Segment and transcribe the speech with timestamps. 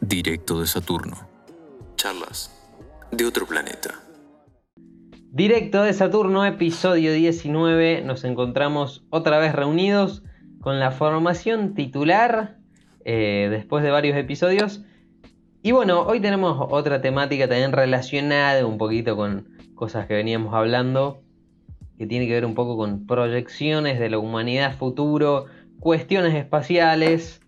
[0.00, 1.16] Directo de Saturno.
[1.96, 2.50] Charlas
[3.12, 4.00] de otro planeta.
[5.30, 8.02] Directo de Saturno, episodio 19.
[8.02, 10.22] Nos encontramos otra vez reunidos
[10.60, 12.58] con la formación titular
[13.04, 14.84] eh, después de varios episodios.
[15.64, 21.22] Y bueno, hoy tenemos otra temática también relacionada un poquito con cosas que veníamos hablando,
[21.96, 25.46] que tiene que ver un poco con proyecciones de la humanidad futuro,
[25.78, 27.40] cuestiones espaciales,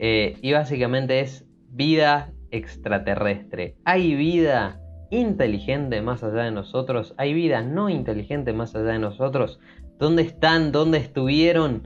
[0.00, 3.76] eh, y básicamente es vida extraterrestre.
[3.84, 7.14] ¿Hay vida inteligente más allá de nosotros?
[7.18, 9.60] ¿Hay vida no inteligente más allá de nosotros?
[9.96, 10.72] ¿Dónde están?
[10.72, 11.84] ¿Dónde estuvieron?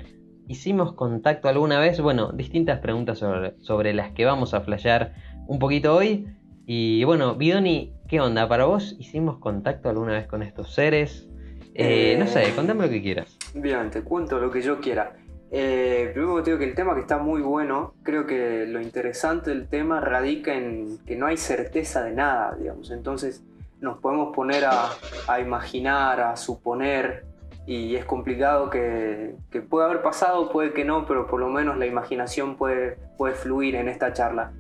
[0.49, 2.01] ¿Hicimos contacto alguna vez?
[2.01, 5.15] Bueno, distintas preguntas sobre, las que vamos a flashear
[5.47, 6.29] un poquito hoy.
[6.67, 8.49] Y bueno, Bidoni, ¿qué onda?
[8.49, 11.29] ¿Para vos hicimos contacto alguna vez con estos seres?
[11.75, 13.37] Eh, no sé, contame lo que quieras.
[13.55, 15.17] Bien, te cuento lo que yo quiera.
[15.51, 19.51] Eh, primero te digo que el tema que está muy bueno, creo que lo interesante
[19.51, 22.91] del tema radica en que no hay certeza de nada, digamos.
[22.91, 23.45] Entonces
[23.81, 27.25] nos podemos poner a, imaginar, a suponer,
[27.67, 29.37] y es complicado que,
[29.69, 33.77] puede haber pasado, puede que no, pero por lo menos la imaginación puede, puede fluir
[33.77, 34.53] en esta charla.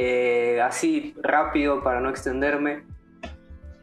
[0.00, 2.84] Eh, así rápido, para no extenderme,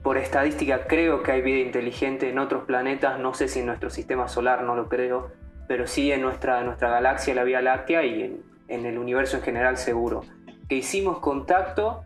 [0.02, 3.90] por estadística creo que hay vida inteligente en otros planetas, no sé si en nuestro
[3.90, 5.34] sistema solar, no lo creo,
[5.68, 9.76] pero sí en nuestra, nuestra galaxia, la Vía Láctea y en, el universo en general
[9.76, 10.22] seguro.
[10.70, 12.06] Que hicimos contacto,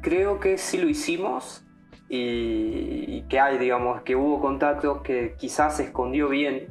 [0.00, 1.62] creo que sí lo hicimos.
[2.08, 6.68] Y, que hay, digamos, que hubo contacto que quizás se escondió bien.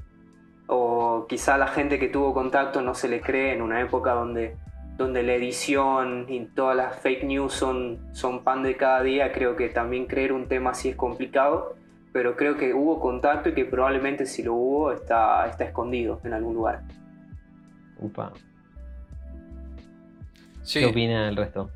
[0.66, 4.58] O quizá la gente que tuvo contacto no se le cree en una época donde,
[5.02, 9.56] donde la edición y todas las fake news son, son pan de cada día, creo
[9.56, 11.76] que también creer un tema así es complicado
[12.12, 16.34] pero creo que hubo contacto y que probablemente si lo hubo está, está escondido en
[16.34, 16.82] algún lugar.
[17.98, 18.34] Upa.
[20.72, 21.70] ¿Qué opina el resto?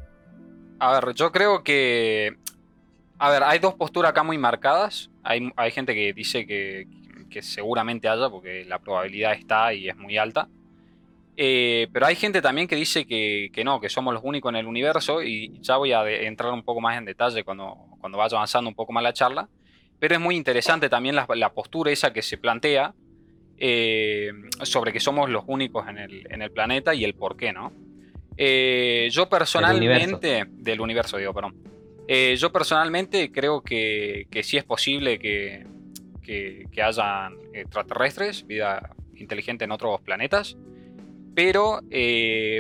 [0.80, 2.36] A ver, yo creo que.
[3.18, 5.10] A ver, hay dos posturas acá muy marcadas.
[5.24, 6.88] Hay, hay gente que dice que,
[7.30, 10.50] que, seguramente haya, porque la probabilidad está y es muy alta.
[11.38, 14.58] Eh, pero hay gente también que dice que, que, no, que somos los únicos en
[14.58, 15.22] el universo.
[15.22, 18.76] Y ya voy a entrar un poco más en detalle cuando, cuando vaya avanzando un
[18.76, 19.50] poco más la charla.
[20.00, 22.94] Pero es muy interesante también la, postura esa que se plantea
[23.58, 24.32] eh,
[24.64, 27.72] sobre que somos los únicos en el, planeta y el por qué, ¿no?
[28.38, 31.56] Eh, yo personalmente, del universo, digo, perdón.
[32.08, 35.66] Eh, yo personalmente creo que, sí es posible que,
[36.22, 40.58] que, haya extraterrestres, vida inteligente en otros planetas,
[41.36, 41.82] pero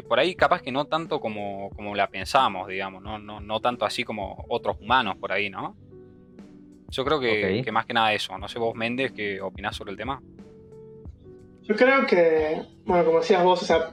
[0.07, 3.17] por ahí capaz que no tanto como, como la pensamos, digamos, ¿no?
[3.17, 5.75] No, no tanto así como otros humanos por ahí, ¿no?
[6.89, 8.37] Yo creo que, más que nada eso.
[8.37, 10.21] No sé vos, Méndez, ¿qué opinás sobre el tema?
[11.63, 13.91] Yo creo que, bueno, como decías vos, o sea,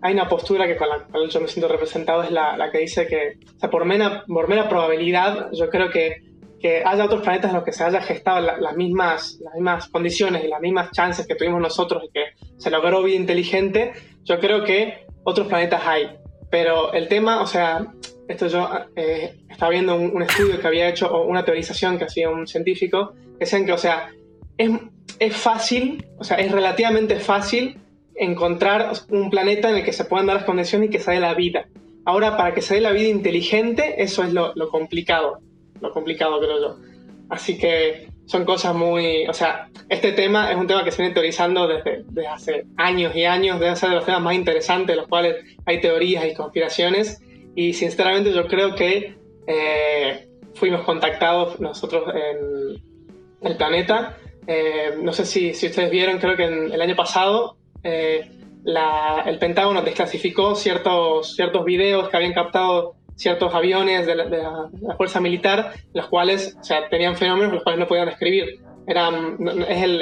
[0.00, 3.06] hay una postura que con la cual yo me siento representado, es la, que dice
[3.06, 6.31] que, o sea, por mera, por mera probabilidad, yo creo que,
[6.62, 10.44] que haya otros planetas en los que se haya gestado las, mismas, las mismas condiciones
[10.44, 12.24] y las mismas chances que tuvimos nosotros y que
[12.56, 13.92] se logró vida inteligente,
[14.22, 16.10] yo creo que otros planetas hay.
[16.50, 17.92] Pero el tema, o sea,
[18.28, 22.30] esto yo eh, estaba viendo un, estudio que había hecho, o una teorización que hacía
[22.30, 24.10] un científico, que decían que, o sea,
[24.56, 24.70] es,
[25.18, 27.80] es fácil, o sea, es relativamente fácil
[28.14, 31.18] encontrar un planeta en el que se puedan dar las condiciones y que se dé
[31.18, 31.66] la vida.
[32.04, 35.40] Ahora, para que se dé la vida inteligente, eso es lo, lo complicado,
[35.82, 36.76] lo complicado creo yo.
[37.28, 41.14] Así que son cosas muy, o sea, este tema es un tema que se viene
[41.14, 45.08] teorizando desde, desde hace años y años, debe ser de los temas más interesantes, los
[45.08, 47.20] cuales hay teorías y conspiraciones,
[47.54, 49.16] y sinceramente yo creo que
[49.46, 52.82] eh, fuimos contactados nosotros en
[53.42, 54.16] el planeta.
[54.46, 58.30] Eh, no sé si, si, ustedes vieron, creo que en, el año pasado eh,
[58.64, 65.72] el Pentágono desclasificó ciertos, ciertos videos que habían captado ciertos aviones de la, fuerza militar,
[65.92, 68.60] los cuales o sea, tenían fenómenos los cuales no podían describir.
[68.86, 69.38] Eran,
[69.68, 70.00] es el,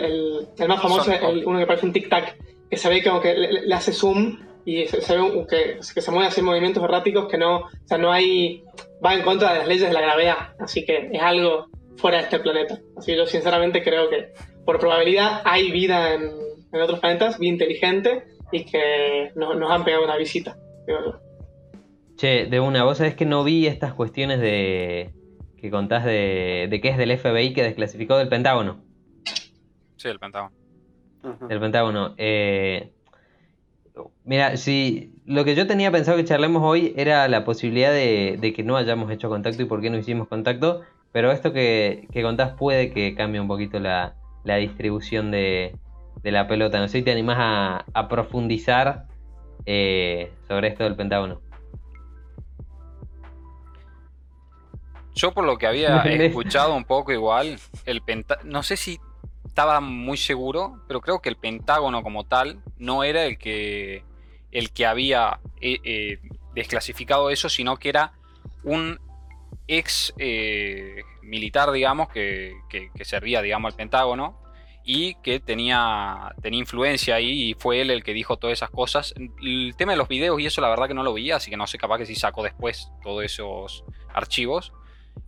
[0.59, 2.35] el, más famoso, el, uno que parece un tic-tac,
[2.71, 6.29] que se ve como que le hace zoom y se, ve que, que, se mueve
[6.29, 8.63] así movimientos erráticos que no, o sea, no hay,
[9.05, 11.67] va en contra de las leyes de la gravedad, así que es algo
[11.97, 12.79] fuera de este planeta.
[12.97, 14.33] Así que yo sinceramente creo que
[14.65, 16.31] por probabilidad hay vida en,
[16.73, 20.57] en otros planetas, bien inteligente, y que nos han pegado una visita,
[22.21, 25.11] Che, de una, vos sabés que no vi estas cuestiones de
[25.57, 28.83] que contás de, de que es del FBI que desclasificó del Pentágono.
[29.97, 30.53] Sí, el Pentágono.
[31.49, 32.15] El Pentágono.
[32.19, 32.93] Eh,
[34.25, 38.53] Mira, si lo que yo tenía pensado que charlemos hoy era la posibilidad de, de
[38.53, 40.83] que no hayamos hecho contacto y por qué no hicimos contacto,
[41.13, 44.15] pero esto que, que contás puede que cambie un poquito la,
[44.45, 45.75] la distribución de,
[46.23, 46.81] de la pelota.
[46.81, 49.07] No sé si te animás a, a profundizar
[49.65, 51.41] eh, sobre esto del Pentágono.
[55.15, 58.99] Yo por lo que había escuchado un poco igual, el penta no sé si
[59.47, 64.05] estaba muy seguro, pero creo que el Pentágono como tal no era el que
[64.53, 66.19] el que había eh, eh,
[66.55, 68.13] desclasificado eso, sino que era
[68.65, 68.99] un
[69.69, 74.41] ex eh, militar, digamos, que, que- que servía, digamos, al Pentágono
[74.83, 79.15] y que tenía, tenía influencia ahí y fue él el que dijo todas esas cosas.
[79.43, 81.57] El tema de los videos y eso la verdad que no lo veía, así que
[81.57, 84.73] no sé capaz que si sacó después todos esos archivos.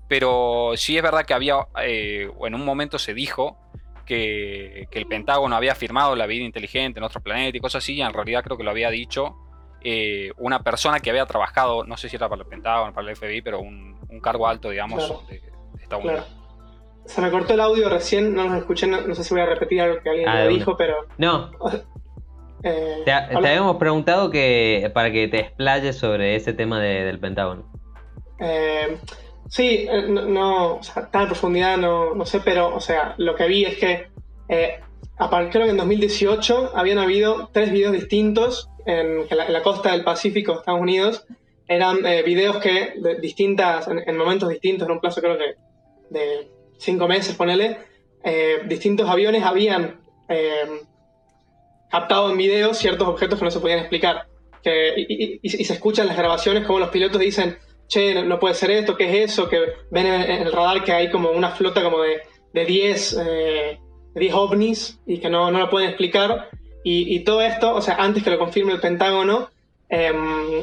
[0.09, 3.57] Pero sí es verdad que había, eh, o en un momento se dijo
[4.05, 7.95] que, que el Pentágono había firmado la vida inteligente en otro planeta y cosas así,
[7.95, 9.35] y en realidad creo que lo había dicho
[9.81, 13.17] eh, una persona que había trabajado, no sé si era para el Pentágono, para el
[13.17, 15.23] FBI, pero un, un cargo alto, digamos, Claro.
[15.29, 16.25] de, de Estados Claro.
[17.05, 19.47] Se me cortó el audio recién, no los escuché, no, no sé si voy a
[19.47, 20.49] repetir algo que alguien Ah, me una.
[20.51, 20.95] dijo, pero.
[21.19, 21.51] No,
[22.63, 27.73] eh, te, habíamos preguntado que para que te explayes sobre ese tema de- del Pentágono.
[28.39, 28.99] Eh,
[29.49, 33.35] sí, eh, no, no, o sea, tan profundidad no, no sé, pero, o sea, lo
[33.35, 34.09] que vi es que,
[34.49, 34.81] eh,
[35.19, 40.05] a par- creo que en 2018 habían habido tres videos distintos en, la, costa del
[40.05, 41.25] Pacífico de Estados Unidos.
[41.69, 45.55] Eran eh, videos que, de distintas, en, en momentos distintos, en un plazo creo que
[46.11, 47.79] de cinco meses, ponele,
[48.25, 50.81] eh, distintos aviones habían eh,
[51.91, 54.27] captado en video ciertos objetos que no se podían explicar.
[54.63, 57.59] Que, y se escuchan las grabaciones como los pilotos dicen,
[57.93, 59.49] che, no- puede ser esto, ¿qué es eso?
[59.49, 59.61] Que
[59.91, 62.23] ven en, el radar que hay como una flota como de,
[62.55, 63.79] de 10, eh,
[64.15, 66.49] de 10 ovnis y que no, no lo pueden explicar.
[66.85, 69.51] Y, todo esto, o sea, antes que lo confirme el Pentágono,
[69.89, 70.63] em,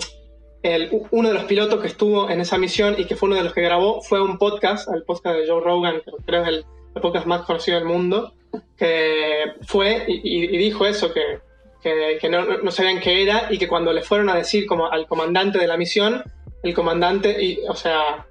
[0.63, 3.43] el- uno de los pilotos que estuvo en esa misión y que fue uno de
[3.43, 6.65] los que grabó fue un podcast, el podcast de Joe Rogan, que es el,
[6.95, 8.33] el podcast más conocido del mundo,
[8.75, 11.39] que fue y, dijo eso, que,
[11.81, 14.91] que, que no, no sabían qué era y que cuando le fueron a decir como
[14.91, 16.23] al comandante de la misión,
[16.63, 18.25] el comandante, y, o sea,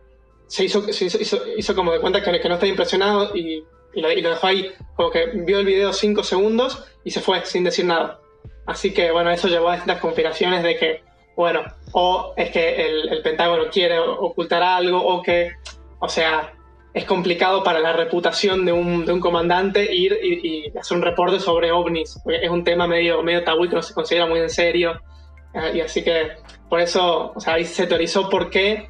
[0.47, 3.65] se hizo, se hizo, hizo- hizo como de cuenta que, que no estaba impresionado y,
[3.95, 7.21] y lo, y lo dejó ahí, como que vio el video cinco segundos y se
[7.21, 8.21] fue sin decir nada.
[8.67, 11.03] Así que bueno, eso llevó a estas conspiraciones de que,
[11.37, 15.53] bueno, o es que el, el Pentágono quiere ocultar algo, o que,
[16.01, 16.53] o sea,
[16.93, 21.03] es complicado para la reputación de un, de un comandante ir y, y hacer un
[21.03, 22.19] reporte sobre ovnis.
[22.25, 25.01] porque Es un tema medio, medio tabú y que no se considera muy en serio.
[25.55, 26.33] Eh, Y así que
[26.69, 28.89] por eso, o sea, ahí se teorizó por qué,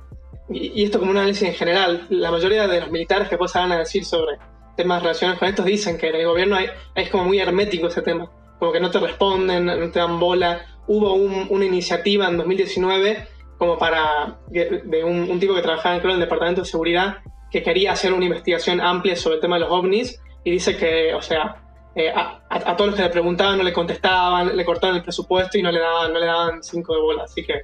[0.51, 3.53] y, y esto como un análisis en general, la mayoría de los militares que pues
[3.53, 4.37] van a decir sobre
[4.77, 8.03] temas relacionados con estos dicen que en el gobierno hay- es como muy hermético ese
[8.03, 10.63] tema, como que no te responden, no te dan bola.
[10.87, 13.27] Hubo un- una iniciativa en 2019
[13.59, 17.19] como para, de, un, un tipo que trabajaba creo, en el Departamento de Seguridad,
[17.51, 21.13] que quería hacer una investigación amplia sobre el tema de los ovnis y dice que,
[21.15, 21.57] o sea,
[21.99, 25.03] eh, a, a- a todos los que le preguntaban no le contestaban, le cortaban el
[25.03, 27.25] presupuesto y no le daban, no le daban cinco de bola.
[27.25, 27.63] Así que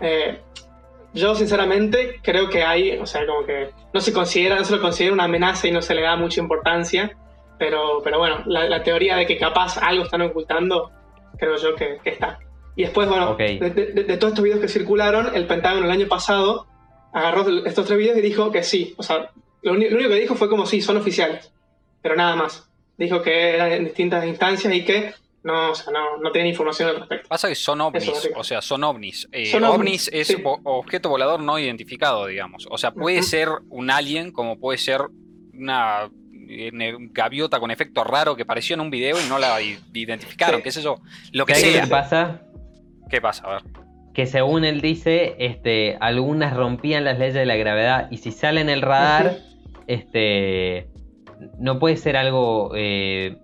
[0.00, 0.40] eh,
[1.14, 4.80] yo sinceramente creo que hay, o sea, como que no se considera, no se lo
[4.82, 7.16] considera una amenaza y no se le da mucha importancia,
[7.58, 10.90] pero, pero bueno, la, la teoría de que capaz algo están ocultando,
[11.38, 12.38] creo yo que, que está.
[12.74, 13.38] Y después, bueno, Ok.
[13.38, 16.66] de, de- de todos estos videos que circularon, el Pentágono el año pasado
[17.14, 19.30] agarró estos tres videos y dijo que sí, o sea,
[19.62, 21.50] lo, lo único que dijo fue como sí, son oficiales,
[22.02, 22.68] pero nada más.
[22.98, 25.12] Dijo que eran en distintas instancias y que
[25.42, 27.28] no, o sea, no, no tenían información al respecto.
[27.28, 29.28] Pasa que son ovnis, Eso, o sea, son ovnis.
[29.30, 30.42] Eh, Son ovnis, ovnis, es sí.
[30.44, 32.66] objeto volador no identificado, digamos.
[32.70, 35.02] O sea, puede ser un alien, como puede ser
[35.54, 36.10] una
[36.48, 36.70] eh,
[37.12, 40.64] gaviota con efecto raro que apareció en un video y no la identificaron, Sí.
[40.64, 40.96] qué sé yo.
[41.32, 42.40] Lo que ¿Sabés qué pasa?
[43.08, 43.44] ¿Qué pasa?
[43.46, 43.62] A ver.
[44.14, 48.62] Que según él dice, este, algunas rompían las leyes de la gravedad y si sale
[48.62, 49.38] en el radar,
[49.86, 50.88] este,
[51.58, 53.36] no puede ser algo, eh,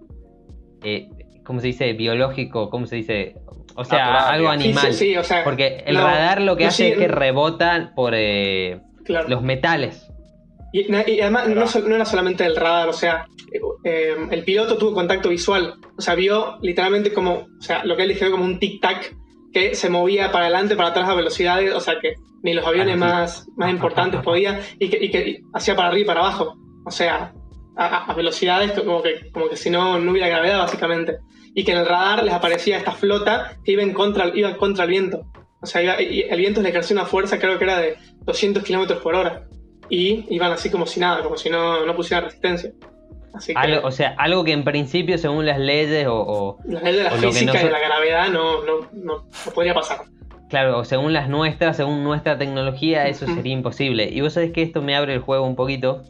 [0.83, 1.09] eh,
[1.45, 1.93] ¿cómo se dice?
[1.93, 3.37] Biológico, ¿cómo se dice?
[3.75, 4.49] O sea, Natural, algo.
[4.49, 4.93] Sí, animal.
[4.93, 7.93] sí, sí, o sea, Porque el no, radar lo que no hace es que rebota
[7.95, 9.29] por eh, claro.
[9.29, 10.09] los metales.
[10.75, 13.27] Y, además no, era solamente el radar, o sea,
[13.85, 18.05] eh, el piloto tuvo contacto visual, o sea, vio literalmente como, o sea, lo que
[18.05, 19.15] él describió como un tic-tac
[19.53, 22.95] que se movía para adelante, para atrás a velocidades, o sea, que ni los aviones
[22.95, 23.01] Ah, sí.
[23.01, 26.57] más, más importantes podían, y que, y que hacía para arriba y para abajo,
[26.87, 27.35] o sea,
[27.77, 31.19] a, a- velocidades como que, como que si no, no hubiera gravedad, básicamente.
[31.55, 34.57] Y que en el radar les aparecía esta flota que iba en contra, iba en
[34.57, 35.23] contra el viento.
[35.61, 38.63] O sea, iba- y el viento le ejercía una fuerza, creo que era de 200
[38.65, 39.45] kilómetros por hora
[39.89, 42.73] y iban así como si nada, como si no, no pusieran resistencia.
[43.35, 46.83] Así que Algo- o sea, algo que en principio, según las leyes o, o- las
[46.83, 49.15] leyes de la física y noso- de la gravedad no, no, no,
[49.47, 50.03] no podría pasar.
[50.49, 54.09] claro, según las nuestras, según nuestra tecnología, eso sería imposible.
[54.11, 56.03] Y vos sabés que esto me abre el juego un poquito,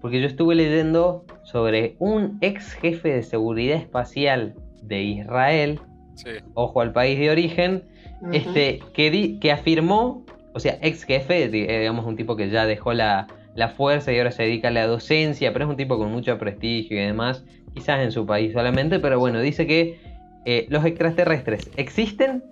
[0.00, 5.80] porque yo estuve leyendo sobre un ex jefe de seguridad espacial de Israel,
[6.14, 6.30] Sí.
[6.54, 7.84] ojo al país de origen,
[8.32, 11.48] este, que, di- que afirmó, o sea, ex jefe, eh,
[11.80, 14.86] digamos un tipo que ya dejó la, la fuerza y ahora se dedica a la
[14.86, 18.98] docencia, pero es un tipo con mucho prestigio y demás, quizás en su país solamente,
[18.98, 19.98] pero bueno, dice que
[20.44, 22.42] eh, los extraterrestres existen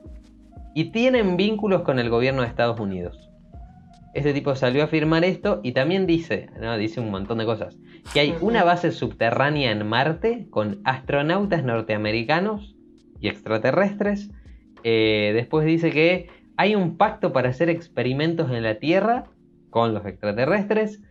[0.75, 3.29] y tienen vínculos con el gobierno de Estados Unidos.
[4.17, 7.77] Este tipo salió a afirmar esto y también dice, dice un montón de cosas,
[8.15, 12.75] que hay una base subterránea en Marte con astronautas norteamericanos
[13.21, 14.31] y extraterrestres.
[14.85, 19.25] Eh, después dice que hay un pacto para hacer experimentos en la Tierra
[19.69, 21.03] con los extraterrestres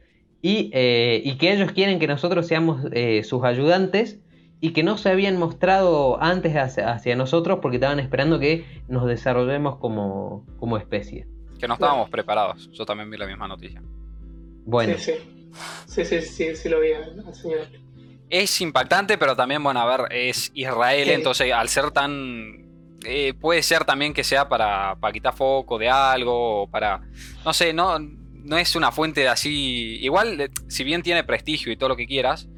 [0.42, 4.20] y, eh, que ellos quieren que nosotros seamos eh, sus ayudantes
[4.62, 9.76] y que no se habían mostrado antes hacia, nosotros porque estaban esperando que nos desarrollemos
[9.78, 11.28] como especie.
[11.60, 12.70] Que no estábamos preparados.
[12.72, 13.82] Yo también vi la misma noticia.
[14.66, 15.32] Bueno, Sí, sí.
[15.88, 16.90] Sí, sí, sí, sí lo vi
[17.34, 17.68] señor.
[18.30, 21.14] Es impactante, pero también, bueno, a ver, es Israel, Sí.
[21.14, 22.66] entonces al ser tan...
[23.06, 27.02] eh, puede ser también que sea para, para quitar foco de algo, o para...
[27.46, 29.98] No sé, no, no es una fuente de así...
[30.02, 32.50] Igual, si bien tiene prestigio y todo lo que quieras,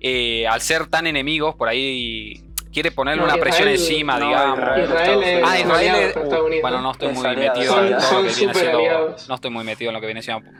[0.00, 2.42] eh, al ser tan enemigos, por ahí
[2.76, 4.58] quiere ponerle No, una presión encima, no, digamos.
[4.58, 6.60] Israel- Israel es Ah, Israel es- Unidos.
[6.60, 8.78] Bueno, no estoy Es muy metido en todo lo que viene siendo.
[8.78, 9.28] aliados.
[9.30, 10.50] No estoy muy metido en lo que viene siendo.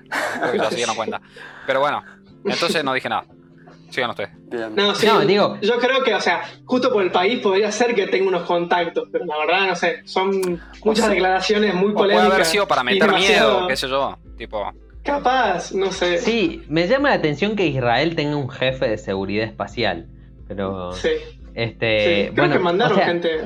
[0.40, 1.20] Porque ya se dieron cuenta.
[1.66, 2.02] Pero bueno,
[2.46, 3.24] entonces no dije nada.
[3.90, 4.30] Sigan ustedes.
[4.74, 7.94] No, sí, No, digo- yo creo que, o sea, justo por el país podría ser
[7.94, 10.30] que tenga unos contactos, pero la verdad, no sé, son
[10.84, 12.32] muchas sea, declaraciones muy O puede polémicas.
[12.32, 14.18] haber sido para meter demasiado- miedo, qué sé yo.
[14.38, 14.72] Tipo,
[15.04, 16.16] Capaz, no sé.
[16.18, 20.06] sí, me llama la atención que Israel tenga un jefe de seguridad espacial.
[20.48, 21.08] Pero, Sí,
[21.56, 22.32] este, sí.
[22.32, 23.36] Creo bueno, que mandaron o sea, gente a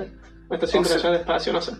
[0.50, 1.72] la Estación o sea- Internacional de Espacio, no sé.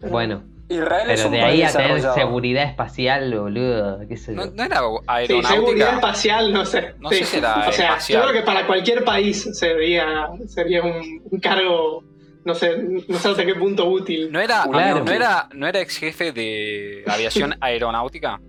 [0.00, 4.16] Pero- Bueno, Israel es pero un de país ahí a tener seguridad espacial, boludo, qué
[4.16, 4.44] sé yo.
[4.46, 5.08] no, no era Sí, seguridad
[5.48, 5.94] aeronáutica.
[5.96, 6.94] espacial, no sé.
[7.00, 7.16] No Sí.
[7.18, 8.22] sé si era O sea, espacial.
[8.22, 12.04] yo creo que para cualquier país sería, sería un, un cargo,
[12.44, 14.30] no sé, no sé hasta qué punto útil.
[14.32, 15.04] ¿No era, Claro.
[15.04, 18.40] no era, no era ex jefe de aviación aeronáutica?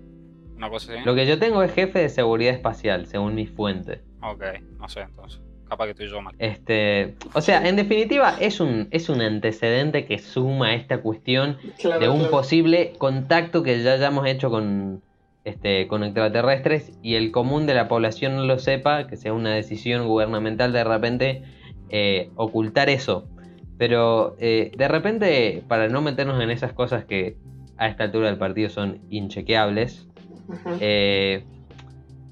[0.55, 1.01] Una cosa así.
[1.03, 4.03] Lo que yo tengo es jefe de seguridad espacial, según mi fuente.
[4.21, 4.43] Ok,
[4.79, 5.41] no sé entonces.
[5.71, 6.35] Capaz que estoy yo mal.
[6.37, 11.55] Este, o sea, en definitiva, es un, es un antecedente que suma a esta cuestión
[11.79, 12.31] Claro, de un claro.
[12.31, 15.01] posible contacto que ya hayamos hecho con,
[15.45, 19.53] este, con extraterrestres y el común de la población no lo sepa, que sea una
[19.53, 21.43] decisión gubernamental de repente
[21.87, 23.29] eh, ocultar eso.
[23.77, 27.37] Pero eh, de repente, para no meternos en esas cosas que
[27.77, 30.05] a esta altura del partido son inchequeables,
[30.49, 30.77] Ujú.
[30.81, 31.45] eh,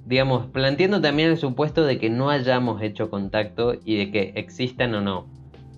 [0.09, 4.95] digamos, planteando también el supuesto de que no hayamos hecho contacto y de que existan
[4.95, 5.27] o no.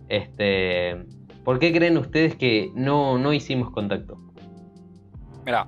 [0.08, 1.06] Este,
[1.44, 4.18] ¿Por qué creen ustedes que no, no hicimos contacto?
[5.46, 5.68] Mira.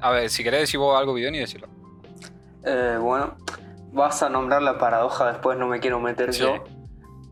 [0.00, 1.68] A ver, si querés decir vos algo, Bidoni, decirlo.
[2.64, 3.34] Eh, bueno,
[3.92, 6.40] vas a nombrar la paradoja después, no me quiero meter Sí.
[6.40, 6.64] yo.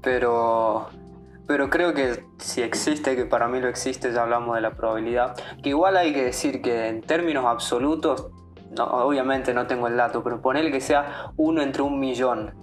[0.02, 0.90] Pero,
[1.46, 5.34] pero creo que si existe, que para mí lo existe, ya hablamos de la probabilidad.
[5.62, 8.26] Que igual hay que decir que en términos absolutos,
[8.76, 12.54] no, obviamente no tengo el dato, pero ponerle que sea uno entre un millón.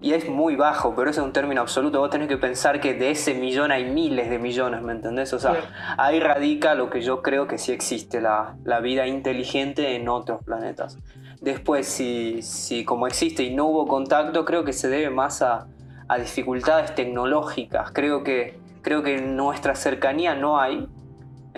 [0.00, 1.98] Y es muy bajo, pero eso es un término absoluto.
[1.98, 5.32] Vos tenés que pensar que de ese millón hay miles de millones, ¿me entendés?
[5.32, 5.56] O sea,
[5.96, 10.44] ahí radica lo que yo creo que sí existe, la, la vida inteligente en otros
[10.44, 10.98] planetas.
[11.40, 15.66] Después, si, si como existe y no hubo contacto, creo que se debe más a,
[16.06, 17.90] a dificultades tecnológicas.
[17.92, 20.88] Creo que, creo que en nuestra cercanía no hay.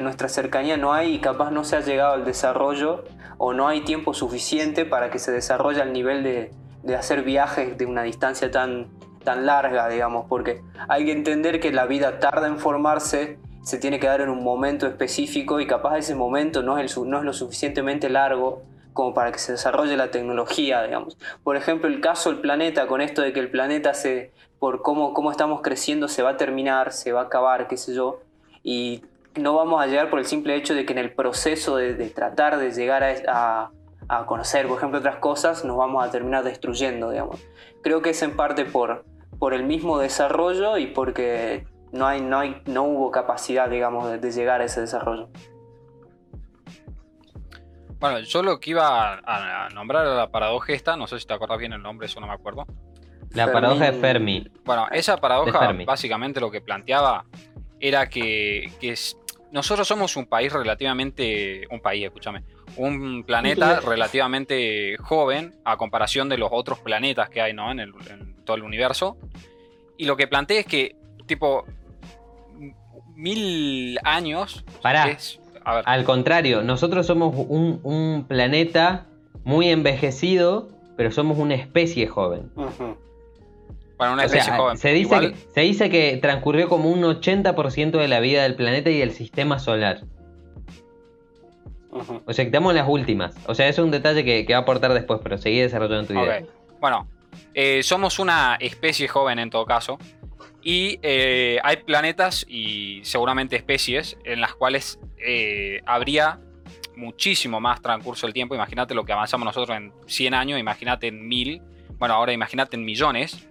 [0.01, 3.05] En nuestra cercanía no hay y capaz no se ha llegado al desarrollo
[3.37, 6.53] o no hay tiempo suficiente para que se desarrolle al nivel de,
[6.83, 8.89] de hacer viajes de una distancia tan,
[9.25, 14.01] tan larga, digamos, porque hay que entender que la vida tarda en formarse, se tiene
[14.01, 17.35] que dar en un momento específico y capaz ese momento no es, no es lo
[17.35, 18.63] suficientemente largo
[18.95, 21.19] como para que se desarrolle la tecnología, digamos.
[21.45, 25.13] Por ejemplo, el caso del planeta, con esto de que el planeta se, por cómo,
[25.13, 28.21] cómo estamos creciendo, se va a terminar, se va a acabar, qué sé yo,
[28.63, 29.05] y
[29.37, 32.11] no vamos a llegar por el simple hecho de que en el proceso de, de
[32.11, 33.71] tratar de llegar a, a-
[34.09, 37.41] a conocer, por ejemplo, otras cosas, nos vamos a terminar destruyendo, digamos.
[37.83, 39.05] Creo que es en parte por,
[39.39, 44.19] por el mismo desarrollo y porque no, hay, no, hay, no hubo capacidad, digamos, de,
[44.19, 45.29] de llegar a ese desarrollo.
[48.01, 51.27] Bueno, yo lo que iba a, a nombrar era la paradoja esta, no sé si
[51.27, 52.67] te acuerdas bien el nombre, eso no me acuerdo.
[53.35, 54.49] La paradoja de Fermi.
[54.65, 55.51] Bueno, esa paradoja
[55.87, 57.27] básicamente lo que planteaba
[57.79, 59.17] era que, que es-
[59.53, 62.43] nosotros somos un país relativamente, un país, escúchame,
[62.77, 67.71] un planeta relativamente joven a comparación de los otros planetas que hay, ¿no?
[67.73, 69.17] En, el- en todo el universo.
[69.97, 71.65] Y lo que plantea es que, tipo,
[73.15, 74.65] mil años.
[74.83, 75.09] Pará.
[75.11, 79.07] es- a ver, Al contrario, nosotros somos un, un planeta
[79.45, 82.51] muy envejecido, pero somos una especie joven.
[82.57, 82.97] Ujú.
[84.01, 84.79] Para una O sea, especie joven.
[84.79, 88.55] se, dice Igual, que, se dice que transcurrió como un 80% de la vida del
[88.55, 90.05] planeta y del sistema solar.
[91.91, 92.23] Ujú.
[92.25, 93.37] O sea, en las últimas.
[93.47, 96.15] O sea, es un detalle que, que va a aportar después, pero seguí desarrollando tu
[96.15, 96.45] idea.
[96.81, 97.09] Bueno,
[97.53, 99.99] eh, somos una especie joven en todo caso.
[100.63, 106.41] Y eh, hay planetas y seguramente especies en las cuales eh, habría
[106.97, 108.55] muchísimo más transcurso del tiempo.
[108.55, 111.61] Imagínate lo que avanzamos nosotros en 100 años, imagínate en 1000,
[111.99, 113.47] bueno, ahora imagínate en millones.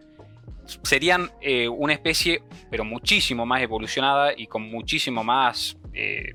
[0.84, 5.78] Serían eh, una especie, pero muchísimo más evolucionada y con muchísimo más...
[5.94, 6.34] eh,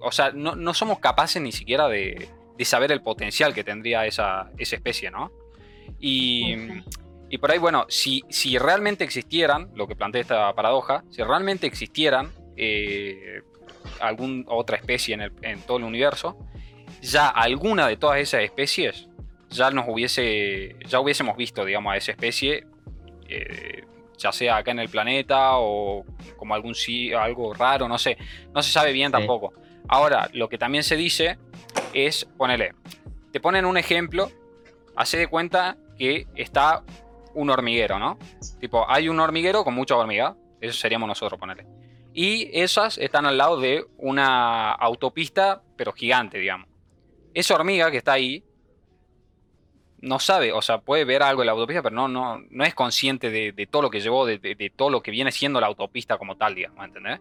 [0.00, 4.04] o sea, no, no somos capaces ni siquiera de, de saber el potencial que tendría
[4.04, 5.30] esa, esa especie, ¿no?
[6.00, 6.56] Y,
[7.30, 11.66] y por ahí, bueno, si, si realmente existieran, lo que plantea esta paradoja, si realmente
[11.68, 13.42] existieran eh,
[14.00, 16.36] alguna otra especie en, el- en todo el universo,
[17.00, 19.08] ya alguna de todas esas especies
[19.50, 22.66] ya nos hubiese, ya hubiésemos visto, digamos, a esa especie,
[23.32, 23.84] eh,
[24.18, 26.04] ya sea acá en el planeta o
[26.36, 28.16] como algún sí, algo raro, no sé,
[28.54, 29.12] no se sabe bien Sí.
[29.12, 29.52] tampoco.
[29.88, 31.38] Ahora, lo que también se dice
[31.92, 32.74] es, ponele,
[33.32, 34.30] te ponen un ejemplo,
[34.94, 36.84] hace de cuenta que está
[37.34, 38.18] un hormiguero, ¿no?
[38.60, 41.66] Tipo, hay un hormiguero con mucha hormiga, eso seríamos nosotros, ponele.
[42.14, 46.68] Y esas están al lado de una autopista, pero gigante, digamos.
[47.34, 48.44] Esa hormiga que está ahí
[50.02, 52.74] no sabe, o sea, puede ver algo en la autopista, pero no, no, no es
[52.74, 55.60] consciente de, de todo lo que llevó, de, de- de todo lo que viene siendo
[55.60, 57.20] la autopista como tal, digamos, ¿entendés?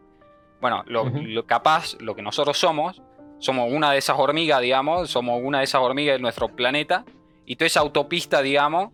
[0.60, 3.02] Bueno, lo, lo capaz, lo que nosotros somos,
[3.40, 7.06] somos una de esas hormigas, digamos, somos una de esas hormigas de nuestro planeta,
[7.46, 8.92] y toda esa autopista, digamos,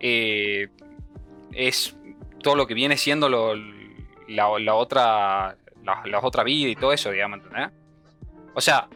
[0.00, 0.68] eh,
[1.52, 1.96] es
[2.42, 3.54] todo lo que viene siendo lo-
[4.28, 7.70] la, la otra la, la otra vida y todo eso, digamos, ¿entendés?
[8.54, 8.88] O sea,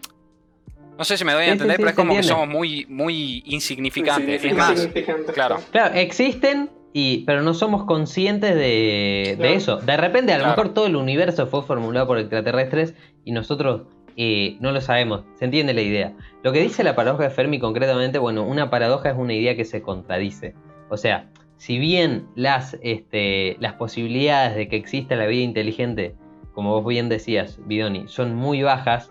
[1.00, 2.84] no sé si me doy a Sí, entender, sí, pero es como que somos muy,
[2.90, 4.44] muy insignificantes.
[4.44, 4.86] Es más,
[5.32, 5.56] claro.
[5.70, 9.78] Claro, existen, y, pero no somos conscientes de, eso.
[9.78, 10.58] De repente, a lo Claro.
[10.58, 12.92] mejor todo el universo fue formulado por extraterrestres
[13.24, 13.84] y nosotros
[14.18, 15.22] eh, no lo sabemos.
[15.38, 16.12] Se entiende la idea.
[16.42, 19.64] Lo que dice la paradoja de Fermi concretamente, bueno, una paradoja es una idea que
[19.64, 20.52] se contradice.
[20.90, 26.14] O sea, si bien las, este, las posibilidades de que exista la vida inteligente,
[26.52, 29.10] como vos bien decías, Bidoni, son muy bajas,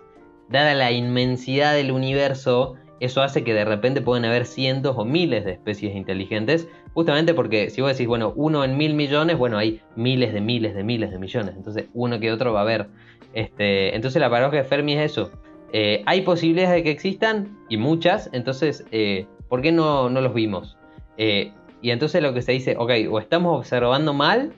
[0.50, 5.44] dada la inmensidad del universo, eso hace que de repente pueden haber cientos o miles
[5.44, 9.80] de especies inteligentes, justamente porque si vos decís, bueno, uno en mil millones, bueno, hay
[9.96, 12.88] miles de miles de miles de millones, entonces uno que otro va a haber.
[13.32, 15.30] Este, entonces la paradoja de Fermi es eso.
[15.72, 20.34] Eh, hay posibilidades de que existan, y muchas, entonces, eh, ¿por qué no, no los
[20.34, 20.76] vimos?
[21.16, 24.52] Eh, y entonces lo que se dice, ok, o estamos observando mal,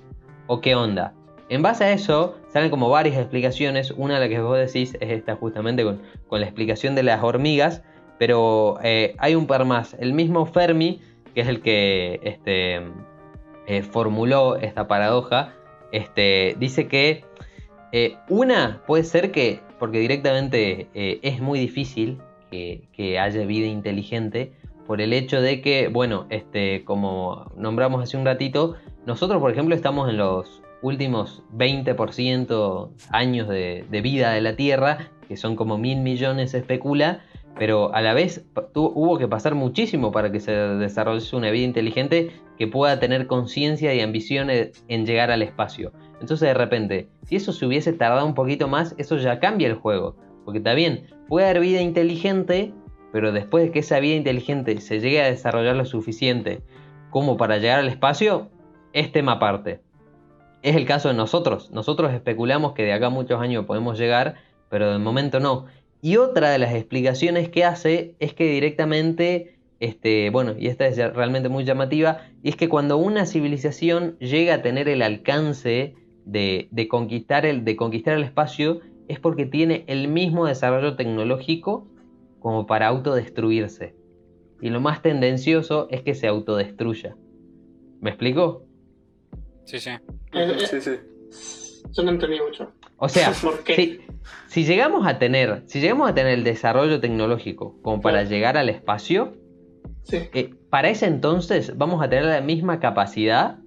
[0.46, 1.12] o qué onda.
[1.48, 3.90] En base a eso, salen como varias explicaciones.
[3.92, 7.22] Una de las que vos decís es esta justamente con, con la explicación de las
[7.22, 7.82] hormigas.
[8.18, 9.96] Pero eh, hay un par más.
[9.98, 11.00] El mismo Fermi,
[11.34, 12.82] que es el que este,
[13.66, 15.54] eh, formuló esta paradoja,
[15.90, 17.24] este, dice que
[17.90, 22.18] eh, una puede ser que, porque directamente es muy difícil
[22.50, 24.52] que, que haya vida inteligente,
[24.86, 29.74] por el hecho de que, bueno, este, como nombramos hace un ratito, nosotros, por ejemplo,
[29.74, 36.00] estamos en los últimos 20% años de, vida de la Tierra, que son como mil
[36.00, 37.20] millones se especula,
[37.58, 42.30] pero a la vez hubo que pasar muchísimo para que se desarrolle una vida inteligente
[42.58, 45.92] que pueda tener conciencia y ambiciones en llegar al espacio.
[46.20, 49.74] Entonces de repente, si eso se hubiese tardado un poquito más, eso ya cambia el
[49.74, 50.16] juego.
[50.44, 52.72] Porque bien, puede haber vida inteligente,
[53.12, 56.62] pero después de que esa vida inteligente se llegue a desarrollar lo suficiente
[57.10, 58.50] como para llegar al espacio,
[58.92, 59.80] es tema aparte.
[60.62, 61.70] Es el caso de nosotros.
[61.72, 64.36] Nosotros especulamos que de acá a muchos años podemos llegar,
[64.68, 65.66] pero de momento no.
[66.00, 70.96] Y otra de las explicaciones que hace es que directamente, este, bueno, y esta es
[71.14, 75.94] realmente muy llamativa, y es que cuando una civilización llega a tener el alcance
[76.24, 81.88] de, de conquistar el, de conquistar el espacio, es porque tiene el mismo desarrollo tecnológico
[82.38, 83.94] como para autodestruirse.
[84.60, 87.16] Y lo más tendencioso es que se autodestruya.
[88.00, 88.64] ¿Me explico?
[89.64, 89.90] Sí, sí.
[90.32, 90.90] Eh, Sí, sí.
[91.92, 92.72] Yo no entendí mucho.
[92.96, 93.74] O sea, ¿Por qué?
[93.74, 94.00] si,
[94.46, 98.30] si llegamos a tener, si llegamos a tener el desarrollo tecnológico como para Claro.
[98.30, 99.34] llegar al espacio,
[100.04, 100.18] Sí.
[100.34, 103.58] eh, para ese entonces vamos a tener la misma capacidad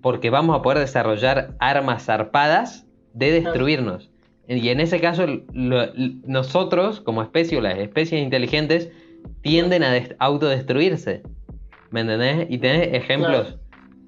[0.00, 4.10] porque vamos a poder desarrollar armas zarpadas de destruirnos.
[4.48, 5.92] Y en ese caso, lo-
[6.26, 8.90] nosotros, como especie o las especies inteligentes,
[9.42, 11.22] tienden a des- autodestruirse.
[11.90, 12.46] ¿Me entendés?
[12.50, 13.58] Y tenés ejemplos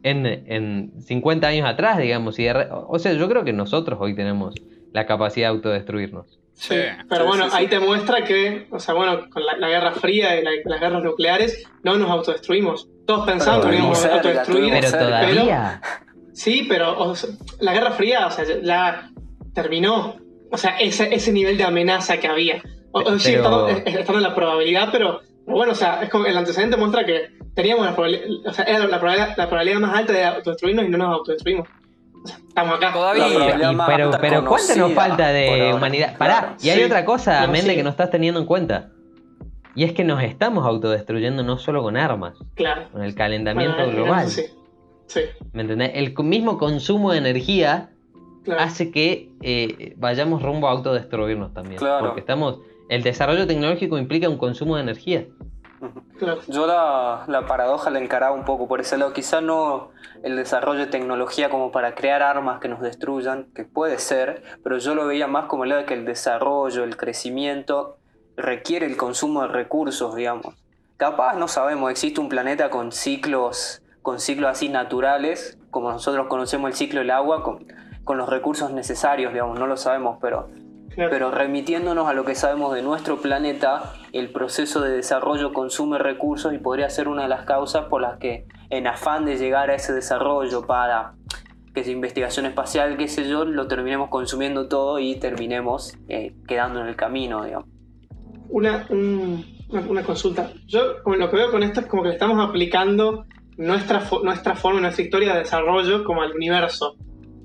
[0.05, 2.39] en, en 50 años atrás, digamos.
[2.39, 4.55] Y de re- o sea, yo creo que nosotros hoy tenemos
[4.93, 6.39] la capacidad de autodestruirnos.
[6.53, 6.77] Sí.
[7.09, 7.57] Pero Sí, bueno, sí, sí.
[7.57, 10.81] ahí te muestra que, o sea, bueno, con la, la Guerra Fría y la- las
[10.81, 12.89] guerras nucleares no nos autodestruimos.
[13.07, 14.73] Todos pensamos que Pero íbamos a autodestruir.
[14.73, 15.81] Pero todavía.
[16.33, 19.11] Sí, pero o sea, la Guerra Fría, o sea, ya
[19.53, 20.17] terminó.
[20.51, 22.63] O sea, ese, ese nivel de amenaza que había.
[22.93, 26.09] O, sí, Pero- estando, eh, estando en la probabilidad, pero, pero bueno, o sea, es
[26.11, 29.81] como el antecedente muestra que teníamos la probabilidad, o sea, era la probabilidad, la probabilidad
[29.81, 31.69] más alta de autodestruirnos y no nos autodestruimos.
[32.23, 32.93] O sea, estamos acá.
[32.93, 33.29] Todavía.
[33.29, 35.75] Y- pero, pero ¿cuánto nos falta de ahora.
[35.77, 36.17] humanidad?
[36.17, 36.57] Pará, Claro.
[36.63, 36.85] y hay Sí.
[36.85, 37.77] otra cosa, Mende, sí.
[37.77, 38.91] que no estás teniendo en cuenta.
[39.77, 42.89] Y es que nos estamos autodestruyendo no solo con armas, Claro.
[42.93, 44.29] con el calentamiento Bueno, global.
[44.29, 44.43] Sí,
[45.07, 45.21] sí,
[45.53, 45.91] ¿Me entendés?
[45.95, 47.91] El mismo consumo de energía
[48.45, 48.61] claro.
[48.63, 51.77] hace que eh, vayamos rumbo a autodestruirnos también.
[51.79, 52.07] Claro.
[52.07, 52.61] Porque estamos.
[52.89, 55.27] El desarrollo tecnológico implica un consumo de energía.
[56.49, 59.13] Yo la, la paradoja la encaraba un poco por ese lado.
[59.13, 59.91] Quizá no
[60.23, 64.79] el desarrollo de tecnología como para crear armas que nos destruyan, que puede ser, pero
[64.79, 67.99] yo lo veía más como el lado de que el desarrollo, el crecimiento
[68.37, 70.55] requiere el consumo de recursos, digamos.
[70.97, 76.71] Capaz, no sabemos, existe un planeta con ciclos, con ciclos así naturales, como nosotros conocemos
[76.71, 77.67] el ciclo del agua, con,
[78.05, 80.49] con los recursos necesarios, digamos, no lo sabemos, pero
[80.95, 81.11] claro.
[81.11, 86.53] pero remitiéndonos a lo que sabemos de nuestro planeta, el proceso de desarrollo consume recursos
[86.55, 89.75] y podría ser una de las causas por las que en afán de llegar a
[89.75, 91.15] ese desarrollo para
[91.75, 96.81] que es investigación espacial, qué sé yo, lo terminemos consumiendo todo y terminemos eh, quedando
[96.81, 97.69] en el camino, digamos.
[98.49, 99.45] una, un-
[99.89, 100.53] una, consulta.
[100.69, 103.25] Yo lo que veo con esto es como que le estamos aplicando
[103.57, 106.95] nuestra, nuestra forma, nuestra historia de desarrollo como al universo.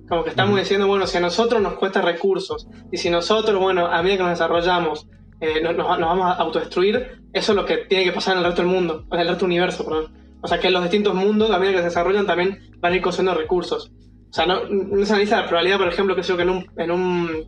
[0.10, 3.86] Como que estamos diciendo, bueno, si a nosotros nos cuesta recursos y si nosotros, bueno,
[3.88, 5.08] a medida que nos desarrollamos,
[5.40, 8.40] eh, no- nos, nos vamos a autodestruir, eso es lo que tiene que pasar en
[8.40, 10.14] el resto del mundo, en el resto del universo, perdón.
[10.42, 13.02] O sea, que los distintos mundos, a medida que se desarrollan, también van a ir
[13.02, 13.92] consumiendo recursos.
[14.30, 16.92] O sea, no, no se analiza la probabilidad, por ejemplo, que, que en un, en
[16.92, 17.46] un,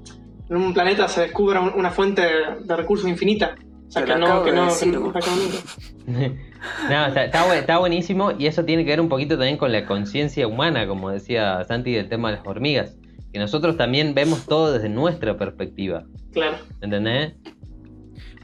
[0.50, 2.32] en un planeta se descubra un- una fuente de,
[2.64, 3.56] de recursos infinita.
[3.92, 5.12] O sea, Te que lo no, que de no, que no-
[7.10, 9.86] está, está bu- está buenísimo y eso tiene que ver un poquito también con la
[9.86, 12.96] conciencia humana, como decía Santi del tema de las hormigas.
[13.34, 16.04] Que nosotros también vemos todo desde nuestra perspectiva.
[16.32, 16.58] Claro.
[16.80, 17.34] ¿Entendés?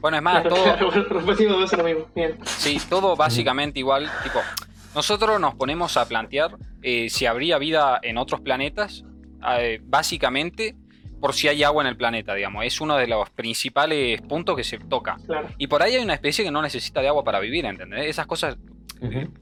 [0.02, 2.06] Bueno, es más, claro, todo, claro, lo mismo.
[2.14, 2.36] Bien.
[2.44, 4.08] Sí, todo básicamente igual.
[4.22, 4.40] Tipo,
[4.94, 9.02] nosotros nos ponemos a plantear eh, si habría vida en otros planetas,
[9.58, 10.76] eh, básicamente
[11.20, 12.64] por si hay agua en el planeta, digamos.
[12.64, 15.16] Es uno de los principales puntos que se toca.
[15.26, 15.48] Claro.
[15.58, 18.06] Y por ahí hay una especie que no necesita de agua para vivir, ¿entendés?
[18.06, 18.56] Esas cosas
[19.00, 19.32] Ujú.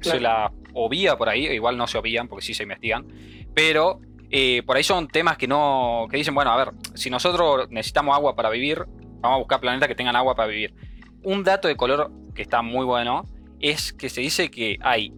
[0.00, 3.06] se la obvia por ahí, igual no se obvían porque sí se investigan,
[3.54, 4.00] pero
[4.30, 8.14] eh, por ahí son temas que no, que dicen, bueno, a ver, si nosotros necesitamos
[8.16, 8.84] agua para vivir,
[9.20, 10.74] vamos a buscar planetas que tengan agua para vivir.
[11.22, 13.28] Un dato de color que está muy bueno
[13.60, 15.12] es que se dice que hay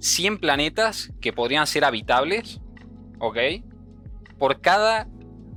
[0.00, 2.60] 100 planetas que podrían ser habitables,
[3.18, 3.38] ¿ok?
[4.38, 5.08] Por cada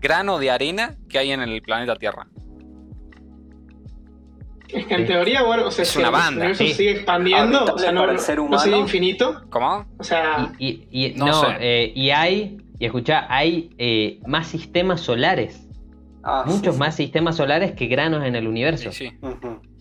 [0.01, 2.27] grano de arena que hay en el planeta Tierra.
[4.69, 5.07] Es que en Sí.
[5.07, 6.73] teoría, bueno, o sea, Es si una el banda, universo sí.
[6.73, 8.77] sigue expandiendo, o sea, no, para no, el ser no sería humano.
[8.87, 9.41] infinito.
[9.49, 9.85] ¿Cómo?
[9.97, 11.47] O sea, Y, y- y- No no, sé.
[11.59, 15.67] eh, y hay, y escuchá, hay eh, más sistemas solares,
[16.23, 16.79] Ah, muchos sí.
[16.79, 18.91] más sistemas solares que granos en el universo.
[18.93, 19.11] Sí,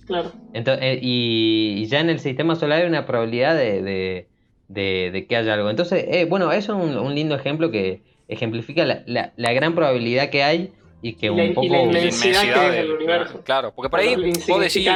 [0.06, 0.32] claro.
[0.54, 4.28] Entonces, eh, y, y ya en el sistema solar hay una probabilidad de, de-
[4.68, 5.70] de- de que haya algo.
[5.70, 9.74] Entonces, eh, bueno, eso es un, un lindo ejemplo que ejemplifica la, la- la gran
[9.74, 11.66] probabilidad que hay y que Y un la- y poco...
[11.68, 13.42] la La inmensidad que es el del- universo.
[13.44, 14.14] Claro, porque por ahí
[14.48, 14.88] vos decís,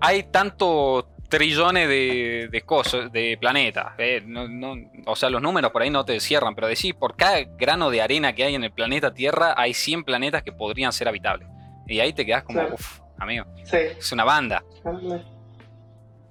[0.00, 3.92] hay tantos trillones de, de cosas, de planetas.
[3.98, 4.74] eh, no- no-
[5.06, 8.02] o sea, los números por ahí no te cierran, pero decís, por cada grano de
[8.02, 11.48] arena que hay en el planeta Tierra, hay 100 planetas que podrían ser habitables.
[11.86, 12.74] Y ahí te quedás como, Claro.
[12.74, 13.76] uff, amigo, Sí.
[13.98, 14.62] es una banda.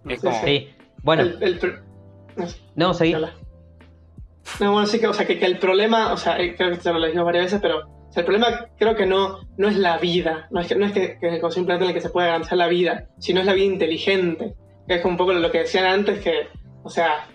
[0.07, 0.45] Es Sí, como, sí.
[0.45, 0.69] Sí,
[1.03, 1.79] bueno, El- el
[2.75, 3.15] no, seguí.
[4.59, 6.91] No, bueno, sí que, o sea, que, el problema, o sea, eh, creo que te
[6.91, 7.83] lo dijimos varias veces, pero
[8.15, 11.17] el problema creo que no, no es la vida, no es que, no es que,
[11.19, 14.55] que planeta en el que se pueda garantizar la vida, sino es la vida inteligente,
[14.87, 16.47] que es un poco lo que decían antes, que,
[16.83, 17.27] o sea,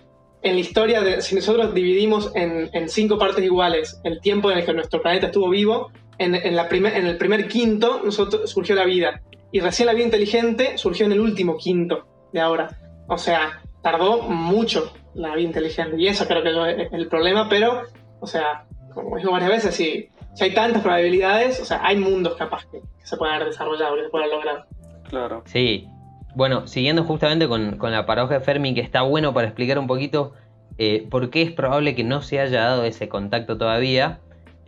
[0.43, 4.65] en la historia, si nosotros dividimos en, en cinco partes iguales el tiempo en el
[4.65, 8.75] que nuestro planeta estuvo vivo, en, en la primer, en el primer quinto nosotros, surgió
[8.75, 12.69] la vida, y recién la vida inteligente surgió en el último quinto de ahora.
[13.07, 15.95] O sea, tardó mucho la vida inteligente.
[15.97, 17.81] Y eso creo que es el problema, pero,
[18.19, 22.35] o sea, como digo varias veces, si, si hay tantas probabilidades, o sea, hay mundos
[22.35, 24.65] capaz que, que se puedan haber desarrollado, que se puedan lograr.
[25.09, 25.41] Claro.
[25.45, 25.87] Sí,
[26.35, 29.87] bueno, siguiendo justamente con, con la paradoja de Fermi, que está bueno para explicar un
[29.87, 30.33] poquito
[30.77, 34.19] eh, por qué es probable que no se haya dado ese contacto todavía.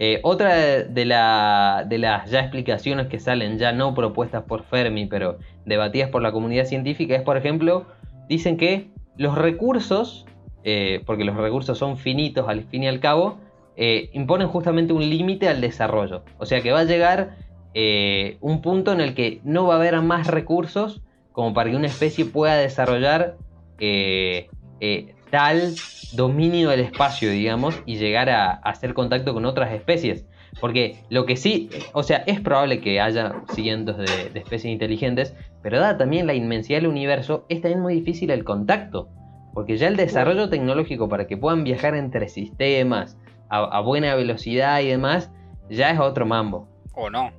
[0.02, 4.64] Eh, otra de, de la- de las ya explicaciones que salen, ya no propuestas por
[4.64, 7.86] Fermi, pero debatidas por la comunidad científica, es, por ejemplo,
[8.30, 10.26] dicen que los recursos
[10.63, 13.38] eh, porque los recursos son finitos al fin y al cabo,
[13.76, 16.24] eh, imponen justamente un límite al desarrollo.
[16.38, 17.38] O sea que va a llegar
[17.74, 21.76] eh, un punto en el que no va a haber más recursos como para que
[21.76, 23.38] una especie pueda desarrollar
[25.30, 25.74] tal
[26.13, 30.26] dominio del espacio, digamos, y llegar a, a hacer contacto con otras especies.
[30.60, 35.34] Porque lo que sí, o sea, es probable que haya cientos de, de especies inteligentes,
[35.62, 39.10] pero dada también la inmensidad del universo, es también muy difícil el contacto.
[39.54, 43.18] Porque ya el desarrollo tecnológico para que puedan viajar entre sistemas
[43.50, 45.32] a, a buena velocidad y demás,
[45.70, 46.68] ya es otro mambo.
[46.94, 47.32] O no.